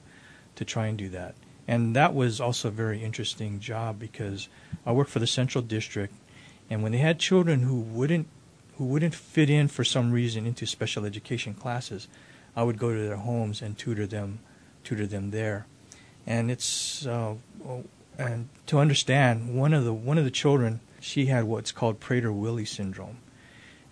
to 0.56 0.64
try 0.64 0.86
and 0.86 0.96
do 0.96 1.08
that. 1.08 1.34
And 1.66 1.96
that 1.96 2.14
was 2.14 2.40
also 2.40 2.68
a 2.68 2.72
very 2.72 3.02
interesting 3.02 3.58
job 3.58 3.98
because 3.98 4.48
I 4.84 4.92
worked 4.92 5.10
for 5.10 5.18
the 5.18 5.26
Central 5.26 5.62
District, 5.62 6.14
and 6.68 6.82
when 6.82 6.92
they 6.92 6.98
had 6.98 7.18
children 7.18 7.62
who 7.62 7.80
wouldn't 7.80 8.28
who 8.76 8.84
wouldn't 8.86 9.14
fit 9.14 9.48
in 9.48 9.68
for 9.68 9.84
some 9.84 10.10
reason 10.10 10.46
into 10.46 10.66
special 10.66 11.04
education 11.04 11.54
classes, 11.54 12.08
I 12.56 12.64
would 12.64 12.78
go 12.78 12.92
to 12.92 13.00
their 13.00 13.16
homes 13.16 13.62
and 13.62 13.78
tutor 13.78 14.06
them, 14.06 14.40
tutor 14.82 15.06
them 15.06 15.30
there. 15.30 15.66
And 16.26 16.50
it's 16.50 17.06
uh, 17.06 17.34
and 18.18 18.48
to 18.66 18.78
understand 18.78 19.56
one 19.56 19.72
of 19.72 19.84
the 19.84 19.92
one 19.92 20.18
of 20.18 20.24
the 20.24 20.30
children 20.30 20.80
she 21.00 21.26
had 21.26 21.44
what's 21.44 21.72
called 21.72 22.00
Prader-Willi 22.00 22.64
syndrome, 22.64 23.18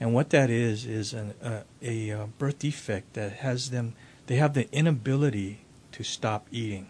and 0.00 0.14
what 0.14 0.30
that 0.30 0.50
is 0.50 0.86
is 0.86 1.12
an, 1.12 1.34
uh, 1.42 1.62
a, 1.82 2.10
a 2.10 2.26
birth 2.38 2.58
defect 2.58 3.14
that 3.14 3.32
has 3.32 3.70
them 3.70 3.94
they 4.26 4.36
have 4.36 4.54
the 4.54 4.70
inability 4.72 5.64
to 5.92 6.02
stop 6.02 6.46
eating. 6.50 6.88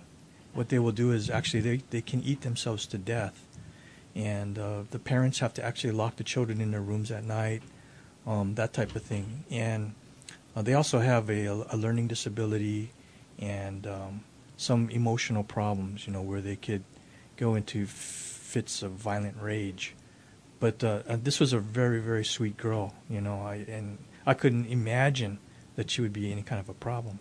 What 0.55 0.69
they 0.69 0.79
will 0.79 0.93
do 0.93 1.13
is 1.13 1.31
actually 1.31 1.61
they, 1.61 1.77
they 1.91 2.03
can 2.03 2.23
eat 2.23 2.43
themselves 2.43 2.87
to 2.87 2.99
death, 2.99 3.47
and 4.15 4.59
uh, 4.59 4.83
the 4.91 4.99
parents 4.99 5.39
have 5.39 5.55
to 5.55 5.65
actually 5.65 5.93
lock 5.93 6.17
the 6.17 6.25
children 6.25 6.61
in 6.61 6.71
their 6.71 6.83
rooms 6.83 7.11
at 7.11 7.25
night, 7.25 7.63
um, 8.27 8.55
that 8.57 8.73
type 8.73 8.95
of 8.95 9.03
thing. 9.03 9.45
And 9.51 9.95
uh, 10.55 10.63
they 10.63 10.75
also 10.75 10.99
have 10.99 11.31
a, 11.31 11.47
a 11.47 11.77
learning 11.77 12.09
disability 12.09 12.93
and 13.39 13.87
um, 13.87 14.25
some 14.57 14.91
emotional 14.91 15.43
problems, 15.43 16.07
you 16.07 16.13
know, 16.13 16.23
where 16.23 16.41
they 16.41 16.57
could 16.57 16.85
go 17.37 17.55
into 17.55 17.87
fits 17.87 18.83
of 18.83 18.93
violent 18.93 19.37
rage. 19.41 19.95
But 20.61 20.85
uh, 20.85 21.03
this 21.09 21.41
was 21.41 21.53
a 21.53 21.59
very, 21.59 22.01
very 22.01 22.25
sweet 22.25 22.57
girl, 22.57 22.95
you 23.09 23.21
know, 23.21 23.41
I, 23.41 23.65
and 23.67 23.99
I 24.27 24.35
couldn't 24.35 24.67
imagine 24.67 25.39
that 25.75 25.91
she 25.91 26.03
would 26.03 26.13
be 26.13 26.31
any 26.31 26.43
kind 26.43 26.61
of 26.61 26.69
a 26.69 26.75
problem. 26.75 27.19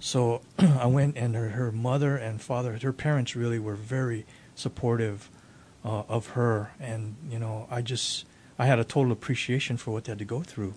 So 0.00 0.40
I 0.58 0.86
went, 0.86 1.16
and 1.16 1.34
her, 1.36 1.50
her 1.50 1.70
mother 1.70 2.16
and 2.16 2.40
father, 2.40 2.76
her 2.82 2.92
parents 2.92 3.36
really 3.36 3.58
were 3.58 3.74
very 3.74 4.26
supportive 4.54 5.30
uh, 5.84 6.02
of 6.08 6.28
her, 6.28 6.72
and 6.80 7.16
you 7.30 7.38
know, 7.38 7.66
I 7.70 7.82
just 7.82 8.24
I 8.58 8.66
had 8.66 8.78
a 8.78 8.84
total 8.84 9.12
appreciation 9.12 9.76
for 9.76 9.92
what 9.92 10.04
they 10.04 10.12
had 10.12 10.18
to 10.18 10.24
go 10.24 10.42
through, 10.42 10.74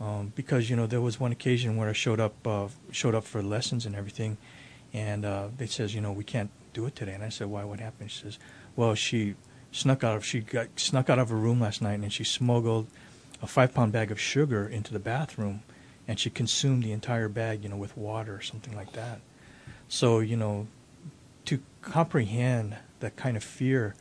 um, 0.00 0.32
because 0.36 0.68
you 0.68 0.76
know 0.76 0.86
there 0.86 1.00
was 1.00 1.18
one 1.18 1.32
occasion 1.32 1.76
where 1.76 1.88
I 1.88 1.92
showed 1.92 2.20
up 2.20 2.46
uh, 2.46 2.68
showed 2.90 3.14
up 3.14 3.24
for 3.24 3.42
lessons 3.42 3.86
and 3.86 3.96
everything, 3.96 4.36
and 4.92 5.24
uh, 5.24 5.48
they 5.56 5.66
says 5.66 5.94
you 5.94 6.00
know 6.00 6.12
we 6.12 6.24
can't 6.24 6.50
do 6.72 6.86
it 6.86 6.94
today, 6.94 7.14
and 7.14 7.24
I 7.24 7.30
said 7.30 7.48
why? 7.48 7.64
What 7.64 7.80
happened? 7.80 8.10
She 8.10 8.22
says 8.22 8.38
well 8.76 8.94
she 8.94 9.34
snuck 9.72 10.04
out 10.04 10.16
of 10.16 10.24
she 10.24 10.40
got 10.40 10.68
snuck 10.76 11.10
out 11.10 11.18
of 11.18 11.28
her 11.30 11.36
room 11.36 11.60
last 11.60 11.82
night 11.82 12.00
and 12.00 12.12
she 12.12 12.24
smuggled 12.24 12.86
a 13.42 13.46
five 13.46 13.74
pound 13.74 13.92
bag 13.92 14.10
of 14.10 14.18
sugar 14.20 14.66
into 14.66 14.92
the 14.92 14.98
bathroom 14.98 15.62
and 16.08 16.18
she 16.18 16.30
consumed 16.30 16.82
the 16.82 16.90
entire 16.90 17.28
bag, 17.28 17.62
you 17.62 17.68
know, 17.68 17.76
with 17.76 17.96
water 17.96 18.34
or 18.34 18.40
something 18.40 18.74
like 18.74 18.92
that. 18.92 19.20
So, 19.88 20.20
you 20.20 20.36
know, 20.36 20.66
to 21.44 21.60
comprehend 21.82 22.76
that 23.00 23.14
kind 23.16 23.36
of 23.36 23.44
fear 23.44 23.94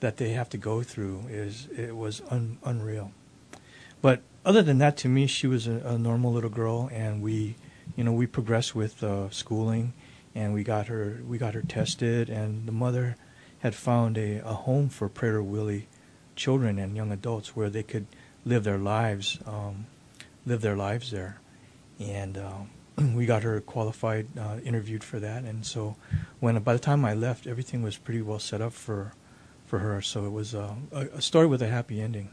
that 0.00 0.16
they 0.16 0.30
have 0.30 0.50
to 0.50 0.58
go 0.58 0.82
through 0.82 1.22
is 1.30 1.68
it 1.76 1.96
was 1.96 2.20
un, 2.28 2.58
unreal. 2.64 3.12
But 4.02 4.22
other 4.44 4.62
than 4.62 4.78
that, 4.78 4.96
to 4.98 5.08
me, 5.08 5.28
she 5.28 5.46
was 5.46 5.68
a, 5.68 5.76
a 5.84 5.96
normal 5.96 6.32
little 6.32 6.50
girl, 6.50 6.90
and 6.92 7.22
we, 7.22 7.54
you 7.94 8.02
know, 8.02 8.12
we 8.12 8.26
progressed 8.26 8.74
with 8.74 9.02
uh, 9.04 9.30
schooling, 9.30 9.92
and 10.34 10.52
we 10.52 10.64
got 10.64 10.88
her 10.88 11.20
we 11.26 11.38
got 11.38 11.54
her 11.54 11.62
tested, 11.62 12.28
and 12.28 12.66
the 12.66 12.72
mother 12.72 13.16
had 13.60 13.76
found 13.76 14.18
a, 14.18 14.38
a 14.38 14.54
home 14.54 14.88
for 14.88 15.08
Prader-Willi 15.08 15.86
children 16.34 16.80
and 16.80 16.96
young 16.96 17.12
adults 17.12 17.54
where 17.54 17.70
they 17.70 17.84
could 17.84 18.06
live 18.44 18.64
their 18.64 18.78
lives, 18.78 19.38
um, 19.46 19.86
live 20.44 20.62
their 20.62 20.76
lives 20.76 21.12
there 21.12 21.38
and 22.10 22.38
um, 22.38 23.14
we 23.14 23.26
got 23.26 23.42
her 23.42 23.60
qualified, 23.60 24.26
uh, 24.38 24.58
interviewed 24.64 25.04
for 25.04 25.20
that, 25.20 25.44
and 25.44 25.64
so 25.64 25.96
when 26.40 26.58
by 26.60 26.72
the 26.72 26.78
time 26.78 27.04
I 27.04 27.14
left, 27.14 27.46
everything 27.46 27.82
was 27.82 27.96
pretty 27.96 28.22
well 28.22 28.38
set 28.38 28.60
up 28.60 28.72
for 28.72 29.12
for 29.66 29.78
her. 29.78 30.02
So 30.02 30.26
it 30.26 30.32
was 30.32 30.54
uh, 30.54 30.74
a, 30.92 31.00
a 31.14 31.22
story 31.22 31.46
with 31.46 31.62
a 31.62 31.68
happy 31.68 32.00
ending. 32.00 32.28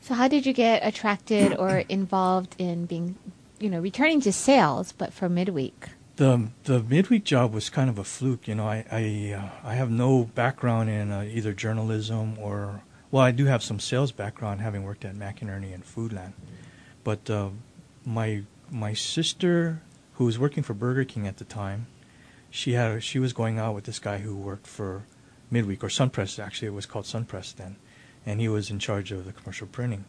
So 0.00 0.14
how 0.14 0.28
did 0.28 0.46
you 0.46 0.52
get 0.52 0.86
attracted 0.86 1.54
or 1.56 1.78
involved 1.88 2.54
in 2.58 2.86
being, 2.86 3.16
you 3.58 3.70
know, 3.70 3.80
returning 3.80 4.20
to 4.22 4.32
sales, 4.32 4.92
but 4.92 5.12
for 5.12 5.28
midweek? 5.28 5.90
The 6.16 6.48
the 6.64 6.82
midweek 6.82 7.24
job 7.24 7.52
was 7.52 7.68
kind 7.70 7.90
of 7.90 7.98
a 7.98 8.04
fluke. 8.04 8.48
You 8.48 8.54
know, 8.54 8.66
I 8.66 8.84
I, 8.90 9.34
uh, 9.36 9.68
I 9.70 9.74
have 9.74 9.90
no 9.90 10.24
background 10.24 10.88
in 10.88 11.10
uh, 11.10 11.22
either 11.22 11.52
journalism 11.52 12.38
or 12.38 12.82
well, 13.10 13.22
I 13.22 13.30
do 13.30 13.44
have 13.44 13.62
some 13.62 13.78
sales 13.78 14.10
background, 14.10 14.60
having 14.60 14.82
worked 14.82 15.04
at 15.04 15.14
McInerny 15.14 15.72
and 15.72 15.84
Foodland, 15.84 16.32
but 17.04 17.30
uh, 17.30 17.50
my 18.04 18.42
my 18.70 18.92
sister, 18.92 19.82
who 20.14 20.24
was 20.24 20.38
working 20.38 20.62
for 20.62 20.74
Burger 20.74 21.04
King 21.04 21.26
at 21.26 21.38
the 21.38 21.44
time, 21.44 21.86
she 22.50 22.72
had 22.72 23.02
she 23.02 23.18
was 23.18 23.32
going 23.32 23.58
out 23.58 23.74
with 23.74 23.84
this 23.84 23.98
guy 23.98 24.18
who 24.18 24.36
worked 24.36 24.66
for 24.66 25.04
Midweek 25.50 25.82
or 25.82 25.88
Sunpress. 25.88 26.38
Actually, 26.38 26.68
it 26.68 26.74
was 26.74 26.86
called 26.86 27.06
Sunpress 27.06 27.52
then, 27.52 27.76
and 28.24 28.40
he 28.40 28.48
was 28.48 28.70
in 28.70 28.78
charge 28.78 29.10
of 29.12 29.24
the 29.24 29.32
commercial 29.32 29.66
printing. 29.66 30.04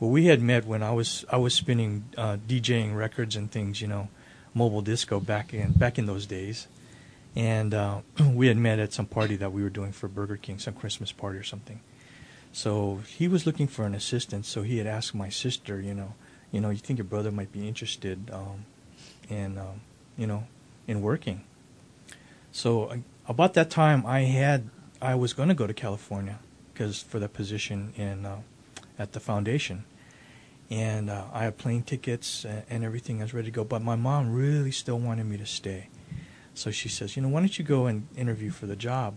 Well, 0.00 0.10
we 0.10 0.26
had 0.26 0.42
met 0.42 0.66
when 0.66 0.82
I 0.82 0.90
was 0.90 1.24
I 1.30 1.36
was 1.36 1.54
spinning 1.54 2.04
uh, 2.16 2.38
DJing 2.48 2.96
records 2.96 3.36
and 3.36 3.50
things, 3.50 3.80
you 3.80 3.86
know, 3.86 4.08
mobile 4.54 4.82
disco 4.82 5.20
back 5.20 5.54
in 5.54 5.72
back 5.72 5.98
in 5.98 6.06
those 6.06 6.26
days, 6.26 6.66
and 7.36 7.72
uh, 7.72 8.00
we 8.32 8.48
had 8.48 8.56
met 8.56 8.78
at 8.80 8.92
some 8.92 9.06
party 9.06 9.36
that 9.36 9.52
we 9.52 9.62
were 9.62 9.70
doing 9.70 9.92
for 9.92 10.08
Burger 10.08 10.36
King, 10.36 10.58
some 10.58 10.74
Christmas 10.74 11.12
party 11.12 11.38
or 11.38 11.44
something. 11.44 11.80
So 12.52 13.02
he 13.08 13.26
was 13.26 13.46
looking 13.46 13.66
for 13.66 13.84
an 13.84 13.94
assistant. 13.94 14.46
So 14.46 14.62
he 14.62 14.78
had 14.78 14.86
asked 14.86 15.14
my 15.14 15.28
sister, 15.28 15.80
you 15.80 15.92
know, 15.92 16.14
you 16.54 16.60
know, 16.60 16.70
you 16.70 16.78
think 16.78 17.00
your 17.00 17.04
brother 17.04 17.32
might 17.32 17.50
be 17.50 17.66
interested 17.66 18.30
um, 18.32 18.64
in, 19.28 19.58
um, 19.58 19.80
you 20.16 20.24
know, 20.24 20.44
in 20.86 21.02
working. 21.02 21.42
So 22.52 22.84
uh, 22.84 22.96
about 23.26 23.54
that 23.54 23.70
time, 23.70 24.06
I 24.06 24.20
had 24.20 24.70
I 25.02 25.16
was 25.16 25.32
going 25.32 25.48
to 25.48 25.54
go 25.54 25.66
to 25.66 25.74
California 25.74 26.38
because 26.72 27.02
for 27.02 27.18
the 27.18 27.28
position 27.28 27.92
in 27.96 28.24
uh, 28.24 28.42
at 28.96 29.14
the 29.14 29.20
foundation, 29.20 29.84
and 30.70 31.10
uh, 31.10 31.24
I 31.32 31.42
had 31.42 31.58
plane 31.58 31.82
tickets 31.82 32.44
and, 32.44 32.62
and 32.70 32.84
everything. 32.84 33.20
I 33.20 33.24
was 33.24 33.34
ready 33.34 33.46
to 33.46 33.50
go, 33.50 33.64
but 33.64 33.82
my 33.82 33.96
mom 33.96 34.32
really 34.32 34.70
still 34.70 35.00
wanted 35.00 35.26
me 35.26 35.36
to 35.38 35.46
stay. 35.46 35.88
So 36.54 36.70
she 36.70 36.88
says, 36.88 37.16
you 37.16 37.22
know, 37.22 37.28
why 37.28 37.40
don't 37.40 37.58
you 37.58 37.64
go 37.64 37.86
and 37.86 38.06
interview 38.16 38.50
for 38.50 38.66
the 38.66 38.76
job? 38.76 39.16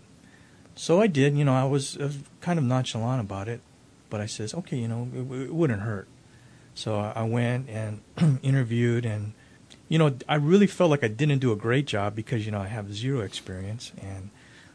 So 0.74 1.02
I 1.02 1.06
did. 1.06 1.38
You 1.38 1.46
know, 1.46 1.54
I 1.54 1.66
was, 1.66 1.98
I 2.00 2.06
was 2.06 2.18
kind 2.42 2.58
of 2.58 2.66
nonchalant 2.66 3.22
about 3.22 3.48
it, 3.48 3.62
but 4.10 4.22
I 4.22 4.26
says, 4.26 4.56
okay, 4.56 4.78
you 4.78 4.88
know, 4.88 5.08
it, 5.14 5.20
it 5.20 5.54
wouldn't 5.54 5.82
hurt. 5.82 6.08
So 6.78 7.00
I 7.00 7.24
went 7.24 7.70
and 7.70 8.02
interviewed, 8.44 9.04
and 9.04 9.34
you 9.90 9.98
know, 9.98 10.16
I 10.30 10.36
really 10.36 10.68
felt 10.68 10.92
like 10.92 11.04
I 11.04 11.08
didn't 11.08 11.40
do 11.40 11.52
a 11.52 11.56
great 11.56 11.88
job 11.88 12.16
because 12.16 12.46
you 12.46 12.52
know 12.52 12.62
I 12.62 12.68
have 12.68 12.94
zero 12.94 13.22
experience, 13.22 13.92
and 14.00 14.30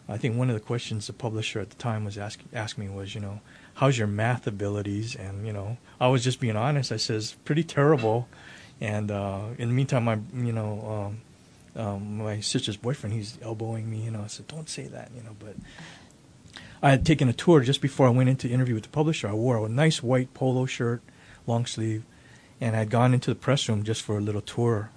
I 0.09 0.19
think 0.19 0.37
one 0.37 0.51
of 0.51 0.55
the 0.55 0.61
questions 0.61 1.07
the 1.07 1.13
publisher 1.13 1.61
at 1.61 1.71
the 1.71 1.77
time 1.77 2.05
was 2.05 2.19
asking 2.19 2.49
asking 2.53 2.89
me 2.89 2.91
was, 2.93 3.15
you 3.15 3.21
know, 3.21 3.41
how's 3.75 3.99
your 3.99 4.09
math 4.09 4.49
abilities? 4.49 5.15
And 5.15 5.47
you 5.47 5.53
know, 5.53 5.79
I 6.01 6.09
was 6.09 6.25
just 6.25 6.41
being 6.41 6.57
honest. 6.57 6.91
I 6.91 6.97
says 6.97 7.37
pretty 7.45 7.63
terrible, 7.63 8.29
and 8.81 9.09
uh, 9.13 9.45
in 9.57 9.69
the 9.69 9.75
meantime, 9.75 10.05
my 10.05 10.19
you 10.35 10.53
know. 10.53 11.07
Um, 11.07 11.21
um, 11.75 12.19
my 12.19 12.41
sister's 12.41 12.77
boyfriend, 12.77 13.15
he's 13.15 13.39
elbowing 13.41 13.91
me, 13.91 14.01
you 14.01 14.11
know. 14.11 14.21
I 14.21 14.27
said, 14.27 14.47
"Don't 14.47 14.69
say 14.69 14.89
that," 14.89 15.11
you 15.17 15.23
know. 15.23 15.35
But 15.39 15.55
I 16.83 16.91
had 16.91 17.07
taken 17.07 17.31
a 17.31 17.33
tour 17.33 17.61
just 17.61 17.81
before 17.81 18.09
I 18.09 18.11
went 18.11 18.29
into 18.29 18.47
interview 18.47 18.75
with 18.75 18.83
the 18.83 18.91
publisher. 18.91 19.27
I 19.27 19.33
wore 19.33 19.65
a 19.65 19.71
nice 19.71 20.03
white 20.03 20.35
polo 20.35 20.67
shirt, 20.67 21.01
long 21.47 21.67
sleeve, 21.67 22.05
and 22.61 22.77
I'd 22.77 22.91
gone 22.91 23.15
into 23.15 23.31
the 23.31 23.37
press 23.37 23.69
room 23.69 23.83
just 23.83 24.03
for 24.03 24.19
a 24.19 24.21
little 24.21 24.41
tour. 24.41 24.91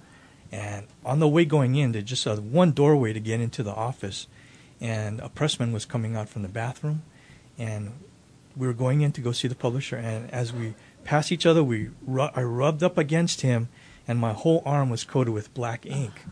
And 0.52 0.86
on 1.04 1.18
the 1.18 1.28
way 1.28 1.44
going 1.44 1.74
in, 1.74 1.92
there's 1.92 2.04
just 2.04 2.26
a 2.26 2.36
one 2.36 2.72
doorway 2.72 3.12
to 3.12 3.20
get 3.20 3.40
into 3.40 3.62
the 3.62 3.74
office, 3.74 4.26
and 4.80 5.20
a 5.20 5.28
pressman 5.28 5.72
was 5.72 5.84
coming 5.84 6.16
out 6.16 6.28
from 6.28 6.42
the 6.42 6.48
bathroom, 6.48 7.02
and 7.58 7.92
we 8.56 8.66
were 8.66 8.72
going 8.72 9.00
in 9.00 9.12
to 9.12 9.20
go 9.20 9.32
see 9.32 9.48
the 9.48 9.54
publisher. 9.54 9.96
And 9.96 10.30
as 10.30 10.52
we 10.52 10.74
passed 11.04 11.32
each 11.32 11.46
other, 11.46 11.62
we 11.62 11.90
ru- 12.06 12.30
I 12.34 12.42
rubbed 12.42 12.82
up 12.82 12.96
against 12.96 13.40
him, 13.40 13.68
and 14.06 14.18
my 14.18 14.32
whole 14.32 14.62
arm 14.64 14.88
was 14.88 15.04
coated 15.04 15.34
with 15.34 15.52
black 15.52 15.84
ink. 15.84 16.24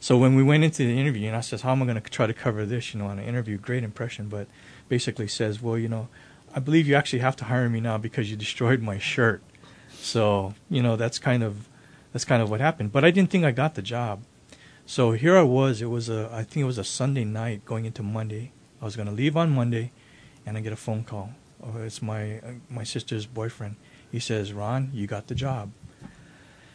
So 0.00 0.18
when 0.18 0.34
we 0.34 0.42
went 0.42 0.64
into 0.64 0.84
the 0.84 0.98
interview, 0.98 1.28
and 1.28 1.36
I 1.36 1.40
says, 1.40 1.62
"How 1.62 1.70
am 1.72 1.82
I 1.82 1.86
going 1.86 2.00
to 2.00 2.10
try 2.10 2.26
to 2.26 2.34
cover 2.34 2.66
this?" 2.66 2.92
You 2.92 3.00
know, 3.00 3.06
on 3.06 3.18
an 3.18 3.24
interview, 3.24 3.56
great 3.58 3.84
impression, 3.84 4.28
but 4.28 4.48
basically 4.88 5.28
says, 5.28 5.62
"Well, 5.62 5.78
you 5.78 5.88
know, 5.88 6.08
I 6.54 6.60
believe 6.60 6.86
you 6.86 6.94
actually 6.94 7.20
have 7.20 7.36
to 7.36 7.44
hire 7.44 7.68
me 7.68 7.80
now 7.80 7.98
because 7.98 8.30
you 8.30 8.36
destroyed 8.36 8.82
my 8.82 8.98
shirt." 8.98 9.42
So 9.92 10.54
you 10.68 10.82
know 10.82 10.96
that's 10.96 11.18
kind 11.18 11.42
of 11.42 11.68
that's 12.12 12.24
kind 12.24 12.42
of 12.42 12.50
what 12.50 12.60
happened. 12.60 12.92
But 12.92 13.04
I 13.04 13.10
didn't 13.10 13.30
think 13.30 13.44
I 13.44 13.52
got 13.52 13.74
the 13.74 13.82
job. 13.82 14.24
So 14.84 15.12
here 15.12 15.36
I 15.36 15.42
was. 15.42 15.80
It 15.80 15.86
was 15.86 16.08
a 16.08 16.28
I 16.32 16.42
think 16.44 16.62
it 16.62 16.66
was 16.66 16.78
a 16.78 16.84
Sunday 16.84 17.24
night 17.24 17.64
going 17.64 17.84
into 17.84 18.02
Monday. 18.02 18.52
I 18.80 18.84
was 18.84 18.96
going 18.96 19.06
to 19.06 19.14
leave 19.14 19.36
on 19.36 19.50
Monday, 19.50 19.92
and 20.44 20.56
I 20.56 20.60
get 20.60 20.72
a 20.72 20.76
phone 20.76 21.04
call. 21.04 21.30
Oh, 21.62 21.78
it's 21.78 22.02
my 22.02 22.38
uh, 22.38 22.54
my 22.68 22.84
sister's 22.84 23.26
boyfriend. 23.26 23.76
He 24.10 24.18
says, 24.18 24.52
"Ron, 24.52 24.90
you 24.92 25.06
got 25.06 25.28
the 25.28 25.34
job." 25.34 25.70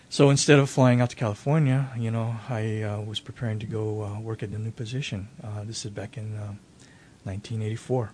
So 0.10 0.30
instead 0.30 0.58
of 0.58 0.70
flying 0.70 1.02
out 1.02 1.10
to 1.10 1.18
California, 1.18 1.92
you 1.98 2.12
know, 2.12 2.38
I 2.48 2.82
uh, 2.82 3.02
was 3.02 3.20
preparing 3.20 3.60
to 3.60 3.66
go 3.66 4.04
uh, 4.04 4.20
work 4.22 4.42
at 4.42 4.52
the 4.54 4.58
new 4.58 4.72
position. 4.72 5.28
Uh, 5.44 5.66
this 5.66 5.84
is 5.84 5.92
back 5.92 6.18
in 6.18 6.32
1984, 7.26 8.14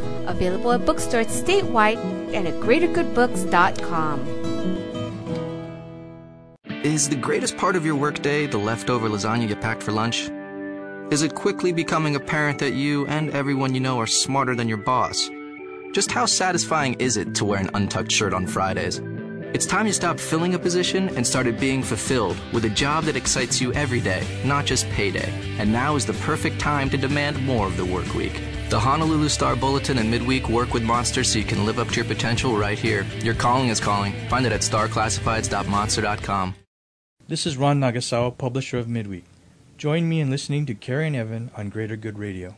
Available 0.27 0.71
at 0.71 0.85
bookstores 0.85 1.27
statewide 1.27 1.97
and 2.33 2.47
at 2.47 2.55
greatergoodbooks.com. 2.55 4.41
Is 6.83 7.07
the 7.09 7.15
greatest 7.15 7.57
part 7.57 7.75
of 7.75 7.85
your 7.85 7.95
workday 7.95 8.47
the 8.47 8.57
leftover 8.57 9.07
lasagna 9.07 9.47
you 9.47 9.55
packed 9.55 9.83
for 9.83 9.91
lunch? 9.91 10.29
Is 11.11 11.21
it 11.21 11.35
quickly 11.35 11.71
becoming 11.71 12.15
apparent 12.15 12.57
that 12.59 12.73
you 12.73 13.05
and 13.07 13.29
everyone 13.31 13.75
you 13.75 13.81
know 13.81 13.99
are 13.99 14.07
smarter 14.07 14.55
than 14.55 14.67
your 14.67 14.77
boss? 14.77 15.29
Just 15.93 16.09
how 16.09 16.25
satisfying 16.25 16.93
is 16.95 17.17
it 17.17 17.35
to 17.35 17.45
wear 17.45 17.59
an 17.59 17.69
untucked 17.73 18.11
shirt 18.11 18.33
on 18.33 18.47
Fridays? 18.47 19.01
It's 19.53 19.65
time 19.65 19.85
you 19.85 19.91
stopped 19.91 20.21
filling 20.21 20.55
a 20.55 20.59
position 20.59 21.09
and 21.17 21.27
started 21.27 21.59
being 21.59 21.83
fulfilled 21.83 22.37
with 22.53 22.63
a 22.63 22.69
job 22.69 23.03
that 23.03 23.17
excites 23.17 23.59
you 23.59 23.73
every 23.73 23.99
day, 23.99 24.25
not 24.45 24.65
just 24.65 24.89
payday. 24.91 25.29
And 25.59 25.73
now 25.73 25.97
is 25.97 26.05
the 26.05 26.13
perfect 26.13 26.59
time 26.59 26.89
to 26.91 26.97
demand 26.97 27.45
more 27.45 27.67
of 27.67 27.75
the 27.75 27.85
work 27.85 28.13
week. 28.13 28.41
The 28.71 28.79
Honolulu 28.79 29.27
Star 29.27 29.57
Bulletin 29.57 29.97
and 29.97 30.09
Midweek 30.09 30.47
work 30.47 30.73
with 30.73 30.81
Monster 30.81 31.25
so 31.25 31.37
you 31.37 31.43
can 31.43 31.65
live 31.65 31.77
up 31.77 31.89
to 31.89 31.95
your 31.95 32.05
potential 32.05 32.55
right 32.55 32.79
here. 32.79 33.05
Your 33.21 33.33
calling 33.33 33.67
is 33.67 33.81
calling. 33.81 34.13
Find 34.29 34.45
it 34.45 34.53
at 34.53 34.61
starclassifieds.monster.com. 34.61 36.55
This 37.27 37.45
is 37.45 37.57
Ron 37.57 37.81
Nagasawa, 37.81 38.37
publisher 38.37 38.77
of 38.77 38.87
Midweek. 38.87 39.25
Join 39.77 40.07
me 40.07 40.21
in 40.21 40.29
listening 40.29 40.65
to 40.67 40.73
Carrie 40.73 41.07
and 41.07 41.17
Evan 41.17 41.51
on 41.57 41.67
Greater 41.67 41.97
Good 41.97 42.17
Radio. 42.17 42.55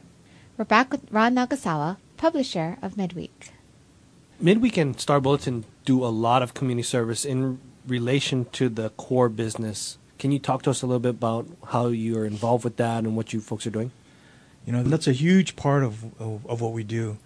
We're 0.55 0.65
back 0.65 0.91
with 0.91 1.11
Ron 1.11 1.33
Nagasawa, 1.33 1.97
publisher 2.17 2.77
of 2.83 2.95
Midweek. 2.95 3.49
Midweek 4.39 4.77
and 4.77 5.01
Star 5.01 5.19
Bulletin 5.19 5.65
do 5.83 6.05
a 6.05 6.13
lot 6.13 6.43
of 6.43 6.53
community 6.53 6.83
service 6.83 7.25
in 7.25 7.59
relation 7.87 8.45
to 8.51 8.69
the 8.69 8.91
core 8.91 9.29
business. 9.29 9.97
Can 10.19 10.31
you 10.31 10.37
talk 10.37 10.61
to 10.61 10.69
us 10.69 10.83
a 10.83 10.85
little 10.85 10.99
bit 10.99 11.15
about 11.15 11.47
how 11.69 11.87
you're 11.87 12.27
involved 12.27 12.63
with 12.63 12.77
that 12.77 13.03
and 13.03 13.15
what 13.15 13.33
you 13.33 13.41
folks 13.41 13.65
are 13.65 13.71
doing? 13.71 13.91
You 14.65 14.73
know, 14.73 14.83
that's 14.83 15.07
a 15.07 15.13
huge 15.13 15.55
part 15.55 15.83
of 15.83 16.03
of, 16.19 16.45
of 16.45 16.61
what 16.61 16.73
we 16.73 16.83
do. 16.83 17.17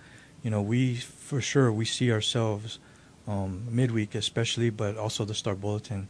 You 0.44 0.52
know, 0.52 0.62
we 0.62 0.96
for 0.96 1.42
sure 1.42 1.72
we 1.72 1.86
see 1.86 2.12
ourselves 2.12 2.80
um, 3.28 3.68
midweek, 3.70 4.16
especially, 4.16 4.70
but 4.70 4.98
also 4.98 5.26
the 5.26 5.34
Star 5.34 5.56
Bulletin, 5.56 6.08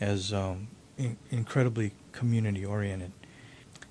as 0.00 0.32
um, 0.32 0.68
in- 0.96 1.16
incredibly 1.30 1.92
community 2.12 2.64
oriented. 2.64 3.12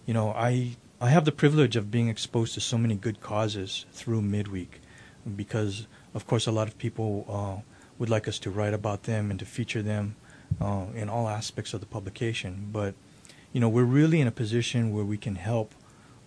You 0.05 0.13
know, 0.13 0.29
I 0.29 0.77
I 1.01 1.09
have 1.09 1.25
the 1.25 1.31
privilege 1.31 1.75
of 1.75 1.91
being 1.91 2.07
exposed 2.09 2.53
to 2.53 2.61
so 2.61 2.77
many 2.77 2.95
good 2.95 3.19
causes 3.21 3.85
through 3.91 4.21
midweek, 4.21 4.81
because 5.35 5.87
of 6.13 6.25
course 6.25 6.47
a 6.47 6.51
lot 6.51 6.67
of 6.67 6.77
people 6.77 7.25
uh, 7.27 7.61
would 7.97 8.09
like 8.09 8.27
us 8.27 8.39
to 8.39 8.49
write 8.49 8.73
about 8.73 9.03
them 9.03 9.29
and 9.31 9.39
to 9.39 9.45
feature 9.45 9.81
them 9.81 10.15
uh, 10.61 10.85
in 10.95 11.09
all 11.09 11.27
aspects 11.27 11.73
of 11.73 11.79
the 11.79 11.85
publication. 11.85 12.69
But 12.71 12.93
you 13.51 13.59
know, 13.59 13.69
we're 13.69 13.83
really 13.83 14.21
in 14.21 14.27
a 14.27 14.31
position 14.31 14.93
where 14.93 15.05
we 15.05 15.17
can 15.17 15.35
help. 15.35 15.73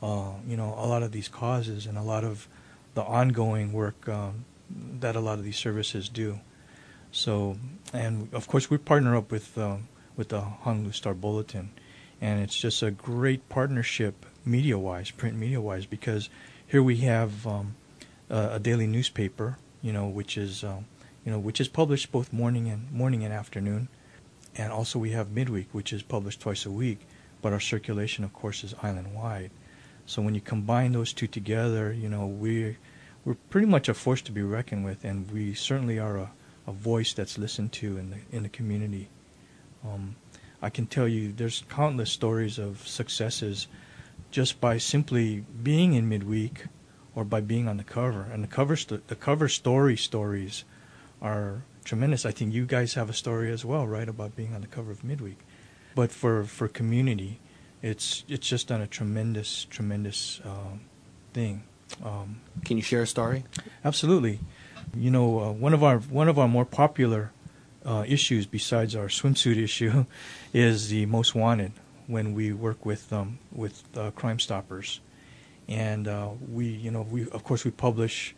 Uh, 0.03 0.33
you 0.47 0.57
know, 0.57 0.75
a 0.79 0.87
lot 0.87 1.03
of 1.03 1.13
these 1.13 1.29
causes 1.29 1.87
and 1.87 1.99
a 1.99 2.03
lot 2.03 2.25
of 2.25 2.49
the 2.95 3.03
ongoing 3.03 3.73
work 3.73 4.09
um, 4.09 4.45
that 5.01 5.17
a 5.17 5.21
lot 5.21 5.39
of 5.39 5.45
these 5.45 5.59
services 5.59 6.09
do. 6.09 6.41
So, 7.13 7.59
and 7.93 8.33
of 8.33 8.47
course, 8.49 8.71
we 8.71 8.79
partner 8.79 9.17
up 9.17 9.31
with 9.31 9.59
um, 9.59 9.89
with 10.17 10.29
the 10.29 10.41
Honolulu 10.41 10.93
Star 10.93 11.15
Bulletin, 11.15 11.71
and 12.21 12.41
it's 12.41 12.57
just 12.57 12.83
a 12.83 12.91
great 12.91 13.49
partnership 13.49 14.27
media-wise, 14.45 15.11
print 15.11 15.37
media-wise, 15.37 15.87
because 15.87 16.29
here 16.67 16.83
we 16.83 16.99
have 16.99 17.47
um, 17.47 17.75
a, 18.29 18.51
a, 18.53 18.59
daily 18.59 18.87
newspaper, 18.87 19.59
you 19.83 19.93
know, 19.93 20.07
which 20.07 20.37
is 20.37 20.63
um, 20.63 20.87
you 21.25 21.33
know 21.33 21.39
which 21.39 21.61
is 21.61 21.69
published 21.69 22.13
both 22.13 22.33
morning 22.33 22.69
and 22.69 22.91
morning 22.93 23.25
and 23.25 23.35
afternoon, 23.35 23.89
and 24.57 24.73
also 24.73 24.99
we 24.99 25.11
have 25.11 25.31
midweek, 25.31 25.69
which 25.73 25.93
is 25.93 26.03
published 26.03 26.41
twice 26.41 26.65
a 26.65 26.71
week, 26.71 27.01
but 27.43 27.53
our 27.53 27.61
circulation, 27.61 28.25
of 28.25 28.33
course, 28.33 28.63
is 28.63 28.75
island-wide. 28.83 29.51
So 30.11 30.21
when 30.21 30.35
you 30.35 30.41
combine 30.41 30.91
those 30.91 31.13
two 31.13 31.29
together, 31.29 31.93
you 31.93 32.09
know, 32.09 32.27
we 32.27 32.77
we're 33.25 33.37
pretty 33.49 33.69
much 33.69 33.89
a 33.89 33.95
force 33.95 34.21
to 34.23 34.33
be 34.33 34.43
reckoned 34.43 34.85
with, 34.85 35.05
and 35.05 35.31
we 35.31 35.55
certainly 35.55 36.01
are 36.01 36.17
a, 36.17 36.31
a 36.67 36.73
voice 36.73 37.13
that's 37.13 37.39
listened 37.39 37.71
to 37.75 37.97
in 37.97 38.11
the 38.11 38.17
in 38.33 38.43
the 38.43 38.49
community. 38.49 39.09
Um, 39.85 40.17
I 40.61 40.69
can 40.69 40.87
tell 40.87 41.07
you 41.07 41.33
there's 41.33 41.63
countless 41.69 42.11
stories 42.11 42.59
of 42.59 42.89
successes 42.89 43.69
just 44.33 44.61
by 44.61 44.79
simply 44.79 45.45
being 45.63 45.95
in 45.95 46.09
midweek 46.09 46.65
or 47.15 47.25
by 47.25 47.41
being 47.41 47.69
on 47.69 47.77
the 47.77 47.85
cover. 47.85 48.27
And 48.33 48.43
the 48.43 48.49
cover 48.49 48.75
st- 48.75 49.07
the 49.07 49.15
cover 49.15 49.49
story 49.49 49.97
stories 49.97 50.65
are 51.23 51.63
tremendous. 51.85 52.27
I 52.27 52.33
think 52.33 52.53
you 52.53 52.67
guys 52.67 52.95
have 52.95 53.11
a 53.11 53.21
story 53.25 53.53
as 53.53 53.65
well, 53.65 53.87
right, 53.87 54.09
about 54.09 54.35
being 54.35 54.57
on 54.57 54.61
the 54.63 54.67
cover 54.67 54.91
of 54.91 55.05
midweek. 55.05 55.39
But 55.95 56.11
for 56.11 56.43
for 56.43 56.67
community, 56.67 57.39
it's 57.83 58.25
it's 58.29 58.47
just 58.47 58.69
done 58.69 58.81
a 58.81 58.87
tremendous 58.87 59.67
tremendous 59.71 60.41
uh, 60.45 60.77
thing. 61.33 61.63
Um, 62.05 62.41
can 62.65 62.77
you 62.77 62.83
share 62.83 63.03
a 63.03 63.07
story? 63.07 63.45
Absolutely. 63.85 64.41
You 64.95 65.11
know, 65.11 65.41
uh, 65.41 65.53
one 65.53 65.75
of 65.75 65.83
our 65.83 65.99
one 65.99 66.29
of 66.29 66.39
our 66.39 66.49
more 66.49 66.65
popular 66.65 67.33
uh, 67.85 68.05
issues 68.07 68.47
besides 68.47 68.95
our 68.95 69.07
swimsuit 69.07 69.57
issue 69.63 70.07
is 70.53 70.89
the 70.89 71.07
most 71.07 71.35
wanted 71.35 71.73
when 72.07 72.35
we 72.35 72.53
work 72.53 72.85
with 72.85 73.13
um, 73.13 73.39
with 73.53 73.85
uh, 73.97 74.11
Crime 74.13 74.39
Stoppers, 74.39 75.01
and 75.69 76.09
uh, 76.09 76.31
we 76.49 76.67
you 76.67 76.91
know 76.91 77.03
we 77.03 77.29
of 77.31 77.45
course 77.45 77.65
we 77.65 77.71
publish 77.71 78.35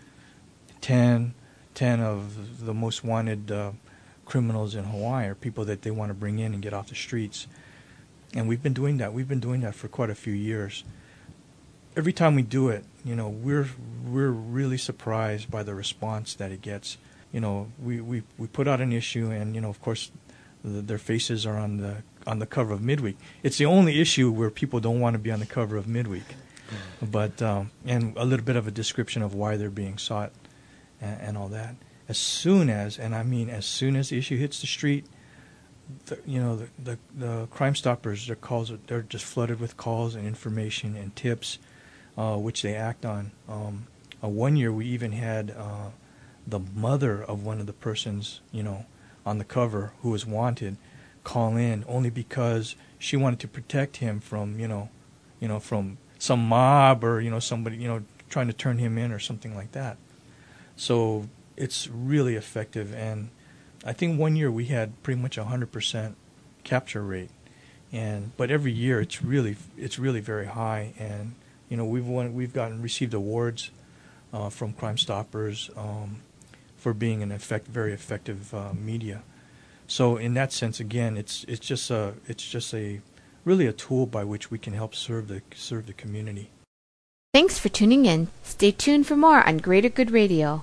10, 0.82 1.34
10 1.74 2.00
of 2.00 2.66
the 2.66 2.74
most 2.74 3.02
wanted 3.04 3.50
uh, 3.50 3.72
criminals 4.26 4.74
in 4.74 4.84
Hawaii 4.84 5.28
or 5.28 5.34
people 5.34 5.64
that 5.64 5.82
they 5.82 5.90
want 5.90 6.10
to 6.10 6.14
bring 6.14 6.38
in 6.38 6.52
and 6.52 6.62
get 6.62 6.74
off 6.74 6.88
the 6.88 6.94
streets, 6.94 7.46
and 8.34 8.48
we've 8.48 8.62
been 8.62 8.72
doing 8.72 8.98
that. 8.98 9.12
We've 9.12 9.28
been 9.28 9.40
doing 9.40 9.60
that 9.62 9.74
for 9.74 9.88
quite 9.88 10.10
a 10.10 10.14
few 10.14 10.32
years. 10.32 10.84
Every 11.96 12.12
time 12.12 12.34
we 12.34 12.42
do 12.42 12.68
it, 12.68 12.84
you 13.04 13.14
know, 13.14 13.28
we're 13.28 13.68
we're 14.04 14.30
really 14.30 14.78
surprised 14.78 15.50
by 15.50 15.62
the 15.62 15.74
response 15.74 16.34
that 16.34 16.50
it 16.50 16.62
gets 16.62 16.96
you 17.32 17.40
know, 17.40 17.68
we, 17.82 18.00
we, 18.00 18.22
we 18.36 18.46
put 18.46 18.68
out 18.68 18.80
an 18.80 18.92
issue, 18.92 19.30
and 19.30 19.54
you 19.54 19.60
know, 19.60 19.70
of 19.70 19.80
course, 19.80 20.10
the, 20.62 20.82
their 20.82 20.98
faces 20.98 21.46
are 21.46 21.56
on 21.56 21.78
the 21.78 21.96
on 22.26 22.38
the 22.38 22.46
cover 22.46 22.72
of 22.72 22.82
Midweek. 22.82 23.16
It's 23.42 23.58
the 23.58 23.66
only 23.66 24.00
issue 24.00 24.30
where 24.30 24.50
people 24.50 24.78
don't 24.78 25.00
want 25.00 25.14
to 25.14 25.18
be 25.18 25.32
on 25.32 25.40
the 25.40 25.46
cover 25.46 25.76
of 25.76 25.88
Midweek, 25.88 26.36
mm. 26.68 27.10
but 27.10 27.40
um, 27.42 27.70
and 27.86 28.16
a 28.16 28.24
little 28.24 28.44
bit 28.44 28.54
of 28.54 28.68
a 28.68 28.70
description 28.70 29.22
of 29.22 29.34
why 29.34 29.56
they're 29.56 29.70
being 29.70 29.98
sought, 29.98 30.30
and, 31.00 31.20
and, 31.20 31.38
all 31.38 31.48
that. 31.48 31.74
As 32.08 32.18
soon 32.18 32.68
as, 32.68 32.98
and 32.98 33.14
I 33.14 33.22
mean, 33.22 33.48
as 33.48 33.64
soon 33.64 33.96
as 33.96 34.10
the 34.10 34.18
issue 34.18 34.36
hits 34.36 34.60
the 34.60 34.66
street, 34.66 35.06
the, 36.06 36.18
you 36.26 36.40
know, 36.40 36.56
the, 36.56 36.68
the, 36.78 36.98
the 37.14 37.46
Crime 37.46 37.74
Stoppers, 37.74 38.26
their 38.26 38.36
calls, 38.36 38.70
are, 38.70 38.78
they're 38.86 39.02
just 39.02 39.24
flooded 39.24 39.60
with 39.60 39.76
calls 39.76 40.14
and 40.14 40.26
information 40.26 40.96
and 40.96 41.14
tips, 41.14 41.58
uh, 42.16 42.36
which 42.36 42.62
they 42.62 42.74
act 42.74 43.04
on. 43.04 43.32
Um, 43.48 43.86
uh, 44.22 44.28
one 44.28 44.56
year 44.56 44.72
we 44.72 44.86
even 44.86 45.12
had. 45.12 45.50
Uh, 45.50 45.90
the 46.46 46.60
mother 46.74 47.22
of 47.22 47.44
one 47.44 47.60
of 47.60 47.66
the 47.66 47.72
persons, 47.72 48.40
you 48.50 48.62
know, 48.62 48.86
on 49.24 49.38
the 49.38 49.44
cover 49.44 49.92
who 50.02 50.10
was 50.10 50.26
wanted 50.26 50.76
call 51.24 51.56
in 51.56 51.84
only 51.86 52.10
because 52.10 52.74
she 52.98 53.16
wanted 53.16 53.38
to 53.38 53.48
protect 53.48 53.98
him 53.98 54.18
from, 54.18 54.58
you 54.58 54.66
know, 54.66 54.88
you 55.38 55.46
know, 55.46 55.60
from 55.60 55.98
some 56.18 56.44
mob 56.44 57.04
or, 57.04 57.20
you 57.20 57.30
know, 57.30 57.38
somebody, 57.38 57.76
you 57.76 57.86
know, 57.86 58.02
trying 58.28 58.48
to 58.48 58.52
turn 58.52 58.78
him 58.78 58.98
in 58.98 59.12
or 59.12 59.18
something 59.18 59.54
like 59.54 59.72
that. 59.72 59.96
So 60.74 61.28
it's 61.56 61.88
really 61.88 62.34
effective 62.34 62.92
and 62.94 63.30
I 63.84 63.92
think 63.92 64.18
one 64.18 64.36
year 64.36 64.50
we 64.50 64.66
had 64.66 65.02
pretty 65.02 65.20
much 65.20 65.36
a 65.36 65.44
100% 65.44 66.14
capture 66.64 67.02
rate. 67.02 67.30
And 67.92 68.34
but 68.36 68.50
every 68.50 68.72
year 68.72 69.00
it's 69.00 69.22
really 69.22 69.56
it's 69.76 69.98
really 69.98 70.20
very 70.20 70.46
high 70.46 70.94
and 70.98 71.34
you 71.68 71.76
know 71.76 71.84
we've 71.84 72.06
won, 72.06 72.32
we've 72.34 72.54
gotten 72.54 72.80
received 72.80 73.12
awards 73.12 73.70
uh, 74.32 74.48
from 74.48 74.72
Crime 74.72 74.96
Stoppers 74.96 75.70
um, 75.76 76.20
for 76.76 76.94
being 76.94 77.22
an 77.22 77.30
effect, 77.30 77.66
very 77.66 77.92
effective 77.92 78.54
uh, 78.54 78.72
media. 78.72 79.22
So 79.86 80.16
in 80.16 80.32
that 80.34 80.52
sense, 80.52 80.80
again, 80.80 81.18
it's 81.18 81.44
it's 81.48 81.66
just 81.66 81.90
a 81.90 82.14
it's 82.26 82.48
just 82.48 82.72
a 82.72 83.00
really 83.44 83.66
a 83.66 83.72
tool 83.72 84.06
by 84.06 84.24
which 84.24 84.50
we 84.50 84.58
can 84.58 84.72
help 84.72 84.94
serve 84.94 85.28
the 85.28 85.42
serve 85.54 85.86
the 85.86 85.92
community. 85.92 86.50
Thanks 87.34 87.58
for 87.58 87.68
tuning 87.68 88.06
in. 88.06 88.28
Stay 88.42 88.70
tuned 88.70 89.06
for 89.06 89.16
more 89.16 89.46
on 89.46 89.58
Greater 89.58 89.88
Good 89.88 90.10
Radio. 90.10 90.62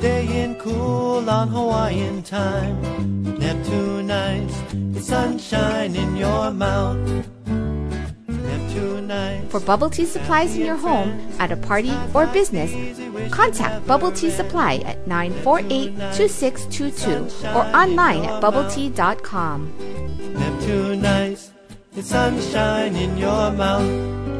staying 0.00 0.54
cool 0.54 1.28
on 1.28 1.48
Hawaiian 1.48 2.22
time. 2.22 2.80
Neptune 3.38 4.10
ice, 4.10 4.56
sunshine 5.04 5.94
in 5.94 6.16
your 6.16 6.50
mouth. 6.50 7.26
For 9.50 9.60
bubble 9.60 9.90
tea 9.90 10.06
supplies 10.06 10.56
in 10.56 10.64
your 10.64 10.76
home, 10.76 11.10
at 11.40 11.50
a 11.52 11.56
party, 11.56 11.92
or 12.14 12.26
business, 12.28 12.70
contact 13.30 13.84
Bubble 13.86 14.12
Tea 14.12 14.30
Supply 14.30 14.76
at 14.86 15.06
948 15.08 15.96
2622 16.14 17.48
or 17.48 17.66
online 17.74 18.24
at 18.24 18.40
bubbletea.com. 18.40 19.72
Neptune 20.38 21.04
ice, 21.04 21.50
it's 21.96 22.08
sunshine 22.08 22.94
in 22.94 23.18
your 23.18 23.50
mouth. 23.50 24.39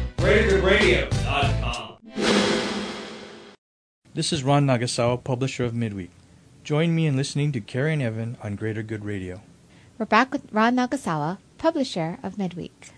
greatergoodradio.com. 0.21 1.97
This 4.13 4.31
is 4.31 4.43
Ron 4.43 4.67
Nagasawa, 4.67 5.23
publisher 5.23 5.65
of 5.65 5.73
Midweek. 5.73 6.11
Join 6.63 6.93
me 6.93 7.07
in 7.07 7.17
listening 7.17 7.51
to 7.53 7.59
Carrie 7.59 7.93
and 7.93 8.03
Evan 8.03 8.37
on 8.43 8.55
Greater 8.55 8.83
Good 8.83 9.03
Radio. 9.03 9.41
We're 9.97 10.05
back 10.05 10.31
with 10.31 10.43
Ron 10.51 10.75
Nagasawa, 10.75 11.39
publisher 11.57 12.19
of 12.21 12.37
Midweek. 12.37 12.91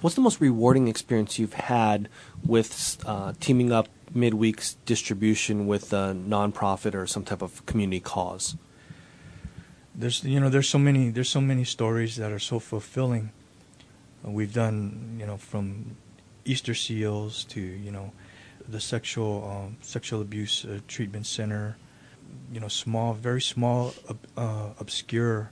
What's 0.00 0.14
the 0.14 0.22
most 0.22 0.40
rewarding 0.40 0.86
experience 0.86 1.40
you've 1.40 1.54
had 1.54 2.08
with 2.46 3.02
uh, 3.04 3.32
teaming 3.40 3.72
up 3.72 3.88
Midweek's 4.14 4.74
distribution 4.86 5.66
with 5.66 5.92
a 5.92 6.14
nonprofit 6.14 6.94
or 6.94 7.08
some 7.08 7.24
type 7.24 7.42
of 7.42 7.66
community 7.66 7.98
cause? 7.98 8.56
There's 9.92 10.22
you 10.22 10.38
know 10.38 10.50
there's 10.50 10.68
so 10.68 10.78
many 10.78 11.10
there's 11.10 11.30
so 11.30 11.40
many 11.40 11.64
stories 11.64 12.14
that 12.14 12.30
are 12.30 12.38
so 12.38 12.60
fulfilling. 12.60 13.32
We've 14.22 14.54
done 14.54 15.16
you 15.18 15.26
know 15.26 15.36
from 15.36 15.96
Easter 16.44 16.74
seals 16.74 17.44
to 17.44 17.60
you 17.60 17.90
know 17.90 18.12
the 18.68 18.80
sexual 18.80 19.48
um, 19.50 19.76
sexual 19.80 20.20
abuse 20.20 20.64
uh, 20.64 20.80
treatment 20.88 21.26
center, 21.26 21.76
you 22.52 22.60
know 22.60 22.68
small 22.68 23.14
very 23.14 23.40
small 23.42 23.94
uh, 24.36 24.70
obscure 24.78 25.50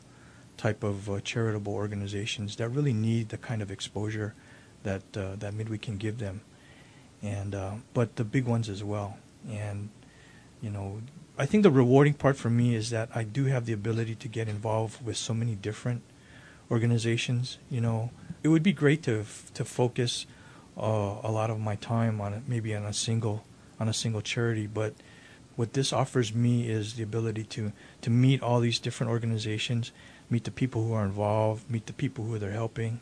type 0.57 0.83
of 0.83 1.11
uh, 1.11 1.21
charitable 1.21 1.75
organizations 1.75 2.57
that 2.57 2.69
really 2.69 2.93
need 2.93 3.31
the 3.31 3.39
kind 3.39 3.63
of 3.63 3.71
exposure 3.71 4.35
that 4.83 5.03
uh, 5.17 5.37
that 5.37 5.55
Midweek 5.55 5.83
can 5.83 5.97
give 5.97 6.19
them, 6.19 6.41
and 7.23 7.55
uh, 7.55 7.73
but 7.95 8.17
the 8.17 8.25
big 8.25 8.45
ones 8.45 8.69
as 8.69 8.85
well. 8.85 9.19
And 9.51 9.91
you 10.61 10.71
know, 10.71 11.03
I 11.37 11.47
think 11.47 11.63
the 11.63 11.71
rewarding 11.71 12.15
part 12.15 12.37
for 12.37 12.51
me 12.51 12.75
is 12.75 12.91
that 12.91 13.09
I 13.15 13.25
do 13.25 13.47
have 13.47 13.67
the 13.67 13.73
ability 13.73 14.15
to 14.17 14.29
get 14.29 14.49
involved 14.49 15.05
with 15.05 15.17
so 15.17 15.35
many 15.35 15.55
different 15.55 16.03
organizations. 16.71 17.59
You 17.71 17.81
know, 17.81 18.11
it 18.43 18.49
would 18.49 18.63
be 18.63 18.73
great 18.73 19.03
to 19.05 19.21
f- 19.21 19.51
to 19.55 19.65
focus 19.65 20.27
uh, 20.77 21.17
a 21.23 21.31
lot 21.31 21.51
of 21.51 21.61
my 21.61 21.77
time 21.77 22.21
on 22.21 22.33
it, 22.33 22.43
maybe 22.47 22.75
on 22.75 22.85
a 22.85 22.93
single 22.93 23.45
on 23.81 23.89
a 23.89 23.93
single 23.93 24.21
charity, 24.21 24.67
but 24.67 24.95
what 25.57 25.73
this 25.73 25.93
offers 25.93 26.35
me 26.35 26.69
is 26.69 26.95
the 26.95 27.03
ability 27.03 27.45
to 27.45 27.73
to 28.01 28.11
meet 28.11 28.43
all 28.43 28.61
these 28.61 28.79
different 28.79 29.11
organizations, 29.11 29.93
meet 30.31 30.45
the 30.45 30.51
people 30.51 30.85
who 30.85 30.93
are 30.93 31.05
involved, 31.05 31.71
meet 31.71 31.87
the 31.87 31.93
people 31.93 32.25
who 32.25 32.39
they're 32.39 32.53
helping, 32.53 33.01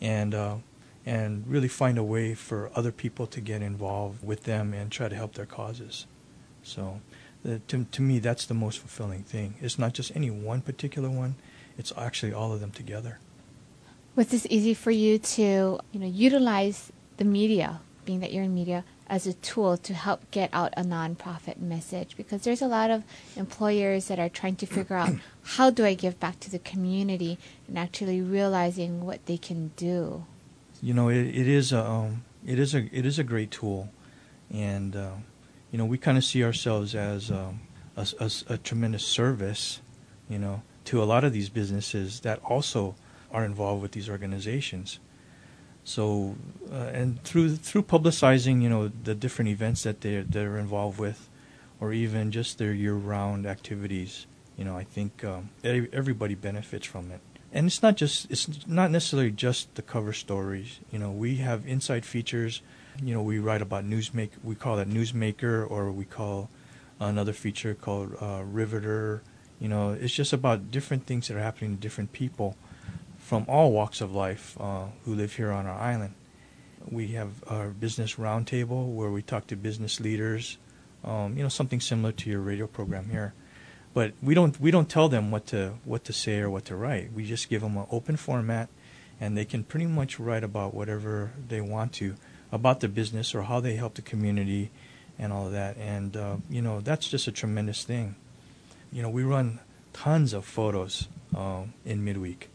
and 0.00 0.34
uh, 0.34 0.56
and 1.04 1.46
really 1.46 1.68
find 1.68 1.98
a 1.98 2.04
way 2.04 2.34
for 2.34 2.70
other 2.74 2.92
people 2.92 3.26
to 3.26 3.40
get 3.40 3.62
involved 3.62 4.24
with 4.24 4.44
them 4.44 4.72
and 4.72 4.90
try 4.90 5.08
to 5.08 5.16
help 5.16 5.34
their 5.34 5.46
causes. 5.46 6.06
So, 6.62 7.00
the, 7.42 7.58
to 7.68 7.84
to 7.84 8.02
me, 8.02 8.18
that's 8.18 8.46
the 8.46 8.54
most 8.54 8.78
fulfilling 8.78 9.22
thing. 9.22 9.54
It's 9.60 9.78
not 9.78 9.92
just 9.92 10.14
any 10.14 10.30
one 10.30 10.62
particular 10.62 11.10
one; 11.10 11.34
it's 11.76 11.92
actually 11.96 12.32
all 12.32 12.52
of 12.52 12.60
them 12.60 12.70
together. 12.70 13.18
Was 14.16 14.28
this 14.28 14.46
easy 14.50 14.74
for 14.74 14.90
you 14.90 15.18
to, 15.18 15.78
you 15.92 16.00
know, 16.00 16.06
utilize 16.06 16.92
the 17.20 17.24
media, 17.26 17.80
being 18.06 18.20
that 18.20 18.32
you're 18.32 18.44
in 18.44 18.54
media, 18.54 18.82
as 19.06 19.26
a 19.26 19.34
tool 19.34 19.76
to 19.76 19.92
help 19.92 20.28
get 20.30 20.48
out 20.52 20.72
a 20.76 20.82
nonprofit 20.82 21.58
message? 21.60 22.16
Because 22.16 22.42
there's 22.42 22.62
a 22.62 22.66
lot 22.66 22.90
of 22.90 23.04
employers 23.36 24.08
that 24.08 24.18
are 24.18 24.30
trying 24.30 24.56
to 24.56 24.66
figure 24.66 24.96
out 24.96 25.12
how 25.56 25.68
do 25.68 25.84
I 25.84 25.92
give 25.94 26.18
back 26.18 26.40
to 26.40 26.50
the 26.50 26.58
community 26.58 27.38
and 27.68 27.78
actually 27.78 28.22
realizing 28.22 29.04
what 29.04 29.26
they 29.26 29.36
can 29.36 29.72
do. 29.76 30.24
you 30.82 30.94
know 30.94 31.08
it, 31.08 31.26
it 31.26 31.48
is 31.48 31.72
a 31.72 31.84
um, 31.84 32.24
it 32.46 32.58
is 32.58 32.74
a 32.74 32.88
it 32.96 33.04
is 33.04 33.18
a 33.18 33.24
great 33.24 33.50
tool 33.50 33.90
and 34.50 34.96
uh, 34.96 35.12
you 35.70 35.78
know 35.78 35.84
we 35.84 35.98
kind 35.98 36.16
of 36.16 36.24
see 36.24 36.42
ourselves 36.42 36.94
as 36.94 37.30
um, 37.30 37.60
a, 37.96 38.06
a, 38.18 38.30
a 38.54 38.58
tremendous 38.58 39.04
service 39.06 39.80
you 40.28 40.38
know 40.38 40.62
to 40.84 41.02
a 41.02 41.04
lot 41.04 41.22
of 41.24 41.32
these 41.32 41.48
businesses 41.50 42.20
that 42.20 42.40
also 42.42 42.94
are 43.30 43.44
involved 43.44 43.82
with 43.82 43.92
these 43.92 44.08
organizations 44.08 44.98
so 45.90 46.36
uh, 46.70 46.98
and 47.00 47.22
through 47.24 47.56
through 47.56 47.82
publicizing 47.82 48.62
you 48.62 48.68
know 48.68 48.92
the 49.02 49.14
different 49.14 49.48
events 49.48 49.82
that 49.82 50.00
they're 50.02 50.22
they're 50.22 50.56
involved 50.56 51.00
with 51.00 51.28
or 51.80 51.92
even 51.92 52.30
just 52.30 52.58
their 52.58 52.72
year-round 52.72 53.44
activities 53.44 54.26
you 54.56 54.64
know 54.64 54.76
I 54.76 54.84
think 54.84 55.24
um, 55.24 55.50
everybody 55.64 56.34
benefits 56.34 56.86
from 56.86 57.10
it. 57.10 57.20
And 57.52 57.66
it's 57.66 57.82
not 57.82 57.96
just 57.96 58.30
it's 58.30 58.46
not 58.68 58.92
necessarily 58.92 59.32
just 59.32 59.74
the 59.74 59.82
cover 59.82 60.12
stories 60.12 60.78
you 60.92 60.98
know 61.00 61.10
we 61.10 61.36
have 61.36 61.66
inside 61.66 62.04
features 62.06 62.62
you 63.02 63.12
know 63.12 63.22
we 63.22 63.40
write 63.40 63.62
about 63.62 63.84
newsmaker 63.84 64.38
we 64.44 64.54
call 64.54 64.76
that 64.76 64.88
newsmaker 64.88 65.68
or 65.68 65.90
we 65.90 66.04
call 66.04 66.48
another 67.00 67.32
feature 67.32 67.74
called 67.74 68.14
uh, 68.20 68.42
riveter 68.44 69.22
you 69.58 69.68
know 69.68 69.90
it's 69.90 70.14
just 70.14 70.32
about 70.32 70.70
different 70.70 71.06
things 71.06 71.26
that 71.26 71.36
are 71.36 71.42
happening 71.42 71.74
to 71.74 71.80
different 71.80 72.12
people 72.12 72.56
from 73.30 73.44
all 73.46 73.70
walks 73.70 74.00
of 74.00 74.12
life 74.12 74.56
uh, 74.58 74.86
who 75.04 75.14
live 75.14 75.32
here 75.36 75.52
on 75.52 75.64
our 75.64 75.78
island 75.78 76.12
we 76.90 77.08
have 77.18 77.30
our 77.46 77.68
business 77.68 78.16
roundtable 78.16 78.92
where 78.92 79.10
we 79.10 79.22
talk 79.22 79.46
to 79.46 79.54
business 79.54 80.00
leaders 80.00 80.58
um, 81.04 81.36
you 81.36 81.42
know 81.44 81.48
something 81.48 81.80
similar 81.80 82.10
to 82.10 82.28
your 82.28 82.40
radio 82.40 82.66
program 82.66 83.08
here 83.08 83.32
but 83.92 84.12
we 84.22 84.34
don't 84.34 84.60
we 84.60 84.70
don't 84.70 84.88
tell 84.88 85.08
them 85.08 85.30
what 85.30 85.46
to 85.46 85.74
what 85.84 86.04
to 86.04 86.12
say 86.12 86.38
or 86.40 86.50
what 86.50 86.64
to 86.66 86.76
write. 86.76 87.12
We 87.12 87.24
just 87.24 87.48
give 87.48 87.62
them 87.62 87.76
an 87.76 87.86
open 87.90 88.16
format, 88.16 88.68
and 89.20 89.36
they 89.36 89.44
can 89.44 89.64
pretty 89.64 89.86
much 89.86 90.20
write 90.20 90.44
about 90.44 90.74
whatever 90.74 91.32
they 91.48 91.60
want 91.60 91.92
to 91.94 92.14
about 92.52 92.80
the 92.80 92.88
business 92.88 93.34
or 93.34 93.42
how 93.42 93.60
they 93.60 93.74
help 93.76 93.94
the 93.94 94.02
community, 94.02 94.70
and 95.18 95.32
all 95.32 95.46
of 95.46 95.52
that. 95.52 95.76
And 95.76 96.16
uh, 96.16 96.36
you 96.48 96.62
know 96.62 96.80
that's 96.80 97.08
just 97.08 97.26
a 97.26 97.32
tremendous 97.32 97.82
thing. 97.84 98.14
You 98.92 99.02
know 99.02 99.10
we 99.10 99.24
run 99.24 99.58
tons 99.92 100.32
of 100.32 100.44
photos 100.44 101.08
um, 101.36 101.74
in 101.84 102.04
midweek. 102.04 102.48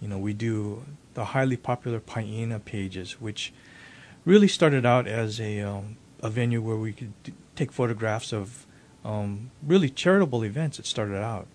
You 0.00 0.08
know 0.08 0.18
we 0.18 0.32
do 0.32 0.84
the 1.14 1.26
highly 1.26 1.56
popular 1.56 2.00
Paina 2.00 2.58
pages, 2.58 3.20
which 3.20 3.52
really 4.24 4.48
started 4.48 4.86
out 4.86 5.06
as 5.06 5.40
a 5.40 5.60
um, 5.60 5.96
a 6.22 6.30
venue 6.30 6.60
where 6.60 6.76
we 6.76 6.92
could 6.92 7.12
d- 7.22 7.34
take 7.56 7.72
photographs 7.72 8.32
of 8.32 8.66
um, 9.04 9.50
really 9.62 9.90
charitable 9.90 10.44
events. 10.44 10.78
It 10.78 10.86
started 10.86 11.22
out, 11.22 11.46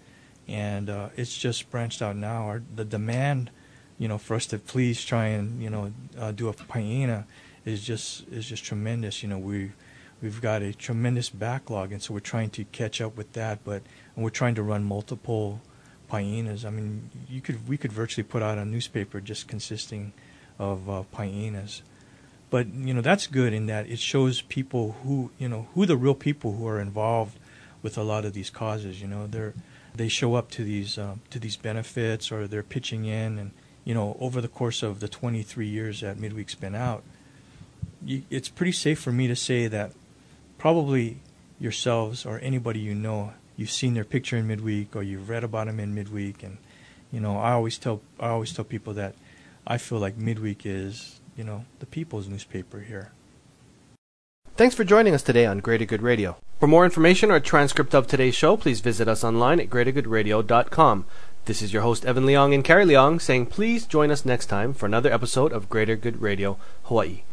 and 0.48 0.90
uh, 0.90 1.10
it's 1.16 1.38
just 1.38 1.70
branched 1.70 2.02
out 2.02 2.16
now. 2.16 2.44
Our, 2.44 2.64
the 2.76 2.86
demand, 2.86 3.52
you 3.98 4.08
know, 4.08 4.18
for 4.18 4.36
us 4.36 4.46
to 4.48 4.58
please 4.60 5.04
try 5.04 5.28
and 5.28 5.62
you 5.62 5.70
know 5.70 5.94
uh, 6.18 6.32
do 6.32 6.48
a 6.48 6.54
paina 6.54 7.26
is 7.66 7.84
just 7.84 8.28
is 8.30 8.48
just 8.48 8.64
tremendous. 8.64 9.24
You 9.24 9.30
know, 9.30 9.40
we 9.40 9.72
we've 10.22 10.42
got 10.42 10.62
a 10.62 10.74
tremendous 10.74 11.30
backlog, 11.30 11.92
and 11.92 12.02
so 12.02 12.14
we're 12.14 12.20
trying 12.20 12.50
to 12.52 12.64
catch 12.66 13.02
up 13.02 13.18
with 13.18 13.34
that. 13.34 13.64
But 13.64 13.84
and 14.16 14.24
we're 14.24 14.30
trying 14.30 14.56
to 14.56 14.64
run 14.64 14.84
multiple 14.84 15.62
painas. 16.16 16.66
I 16.66 16.70
mean, 16.70 17.10
you 17.30 17.42
could 17.42 17.68
we 17.68 17.78
could 17.78 17.92
virtually 17.92 18.24
put 18.24 18.42
out 18.42 18.58
a 18.58 18.66
newspaper 18.66 19.20
just 19.20 19.48
consisting 19.48 20.14
of 20.58 20.90
uh, 20.90 21.04
but 22.50 22.68
you 22.74 22.94
know 22.94 23.02
that's 23.02 23.28
good 23.28 23.54
in 23.54 23.66
that 23.66 23.90
it 23.90 24.00
shows 24.00 24.42
people 24.42 24.96
who 25.04 25.32
you 25.38 25.50
know 25.50 25.68
who 25.74 25.86
the 25.86 25.98
real 25.98 26.16
people 26.16 26.54
who 26.54 26.68
are 26.68 26.80
involved 26.80 27.38
with 27.86 27.98
a 28.00 28.04
lot 28.04 28.26
of 28.26 28.34
these 28.34 28.50
causes. 28.50 29.02
You 29.02 29.08
know, 29.08 29.28
they're 29.28 29.54
they 29.94 30.08
show 30.08 30.36
up 30.36 30.50
to 30.52 30.64
these 30.64 30.98
um, 30.98 31.22
to 31.30 31.40
these 31.40 31.56
benefits 31.56 32.32
or 32.32 32.48
they're 32.48 32.64
pitching 32.64 33.06
in, 33.06 33.38
and 33.38 33.52
you 33.84 33.94
know, 33.94 34.18
over 34.20 34.42
the 34.42 34.48
course 34.48 34.82
of 34.82 35.00
the 35.00 35.08
23 35.08 35.68
years 35.68 36.02
that 36.02 36.18
Midweek's 36.18 36.56
been 36.56 36.74
out, 36.74 37.04
you, 38.04 38.24
it's 38.32 38.50
pretty 38.50 38.72
safe 38.72 39.00
for 39.00 39.12
me 39.12 39.28
to 39.28 39.36
say 39.36 39.68
that 39.68 39.92
probably 40.58 41.20
yourselves 41.60 42.26
or 42.26 42.40
anybody 42.40 42.80
you 42.80 42.96
know, 42.96 43.34
you've 43.58 43.72
seen 43.72 43.94
their 43.94 44.04
picture 44.04 44.38
in 44.38 44.48
Midweek 44.48 44.96
or 44.96 45.04
you've 45.04 45.30
read 45.30 45.44
about 45.44 45.68
them 45.68 45.80
in 45.80 45.94
Midweek, 45.94 46.44
and 46.44 46.58
you 47.12 47.20
know, 47.20 47.38
I 47.38 47.52
always 47.52 47.78
tell 47.78 48.02
I 48.20 48.30
always 48.30 48.54
tell 48.54 48.66
people 48.66 48.94
that 48.94 49.16
I 49.66 49.78
feel 49.78 50.00
like 50.00 50.18
Midweek 50.18 50.66
is 50.66 51.20
you 51.36 51.44
know 51.44 51.66
the 51.80 51.86
people's 51.86 52.28
newspaper 52.28 52.80
here. 52.80 53.12
Thanks 54.58 54.76
for 54.76 54.86
joining 54.86 55.14
us 55.14 55.22
today 55.22 55.46
on 55.46 55.60
Greater 55.60 55.84
Good 55.84 56.02
Radio. 56.02 56.38
For 56.62 56.68
more 56.68 56.86
information 56.86 57.30
or 57.30 57.36
a 57.36 57.42
transcript 57.42 57.94
of 57.94 58.08
today's 58.08 58.36
show, 58.36 58.56
please 58.56 58.80
visit 58.80 59.10
us 59.10 59.22
online 59.22 59.60
at 59.60 59.70
greatergoodradio.com. 59.70 61.06
This 61.44 61.62
is 61.62 61.74
your 61.74 61.82
host, 61.82 62.06
Evan 62.06 62.26
Leong 62.26 62.56
and 62.56 62.64
Carrie 62.64 62.86
Leong, 62.86 63.22
saying 63.22 63.48
please 63.48 63.86
join 63.86 64.12
us 64.12 64.24
next 64.24 64.46
time 64.46 64.74
for 64.74 64.86
another 64.86 65.12
episode 65.12 65.52
of 65.52 65.70
Greater 65.70 65.98
Good 65.98 66.22
Radio 66.22 66.58
Hawaii. 66.86 67.24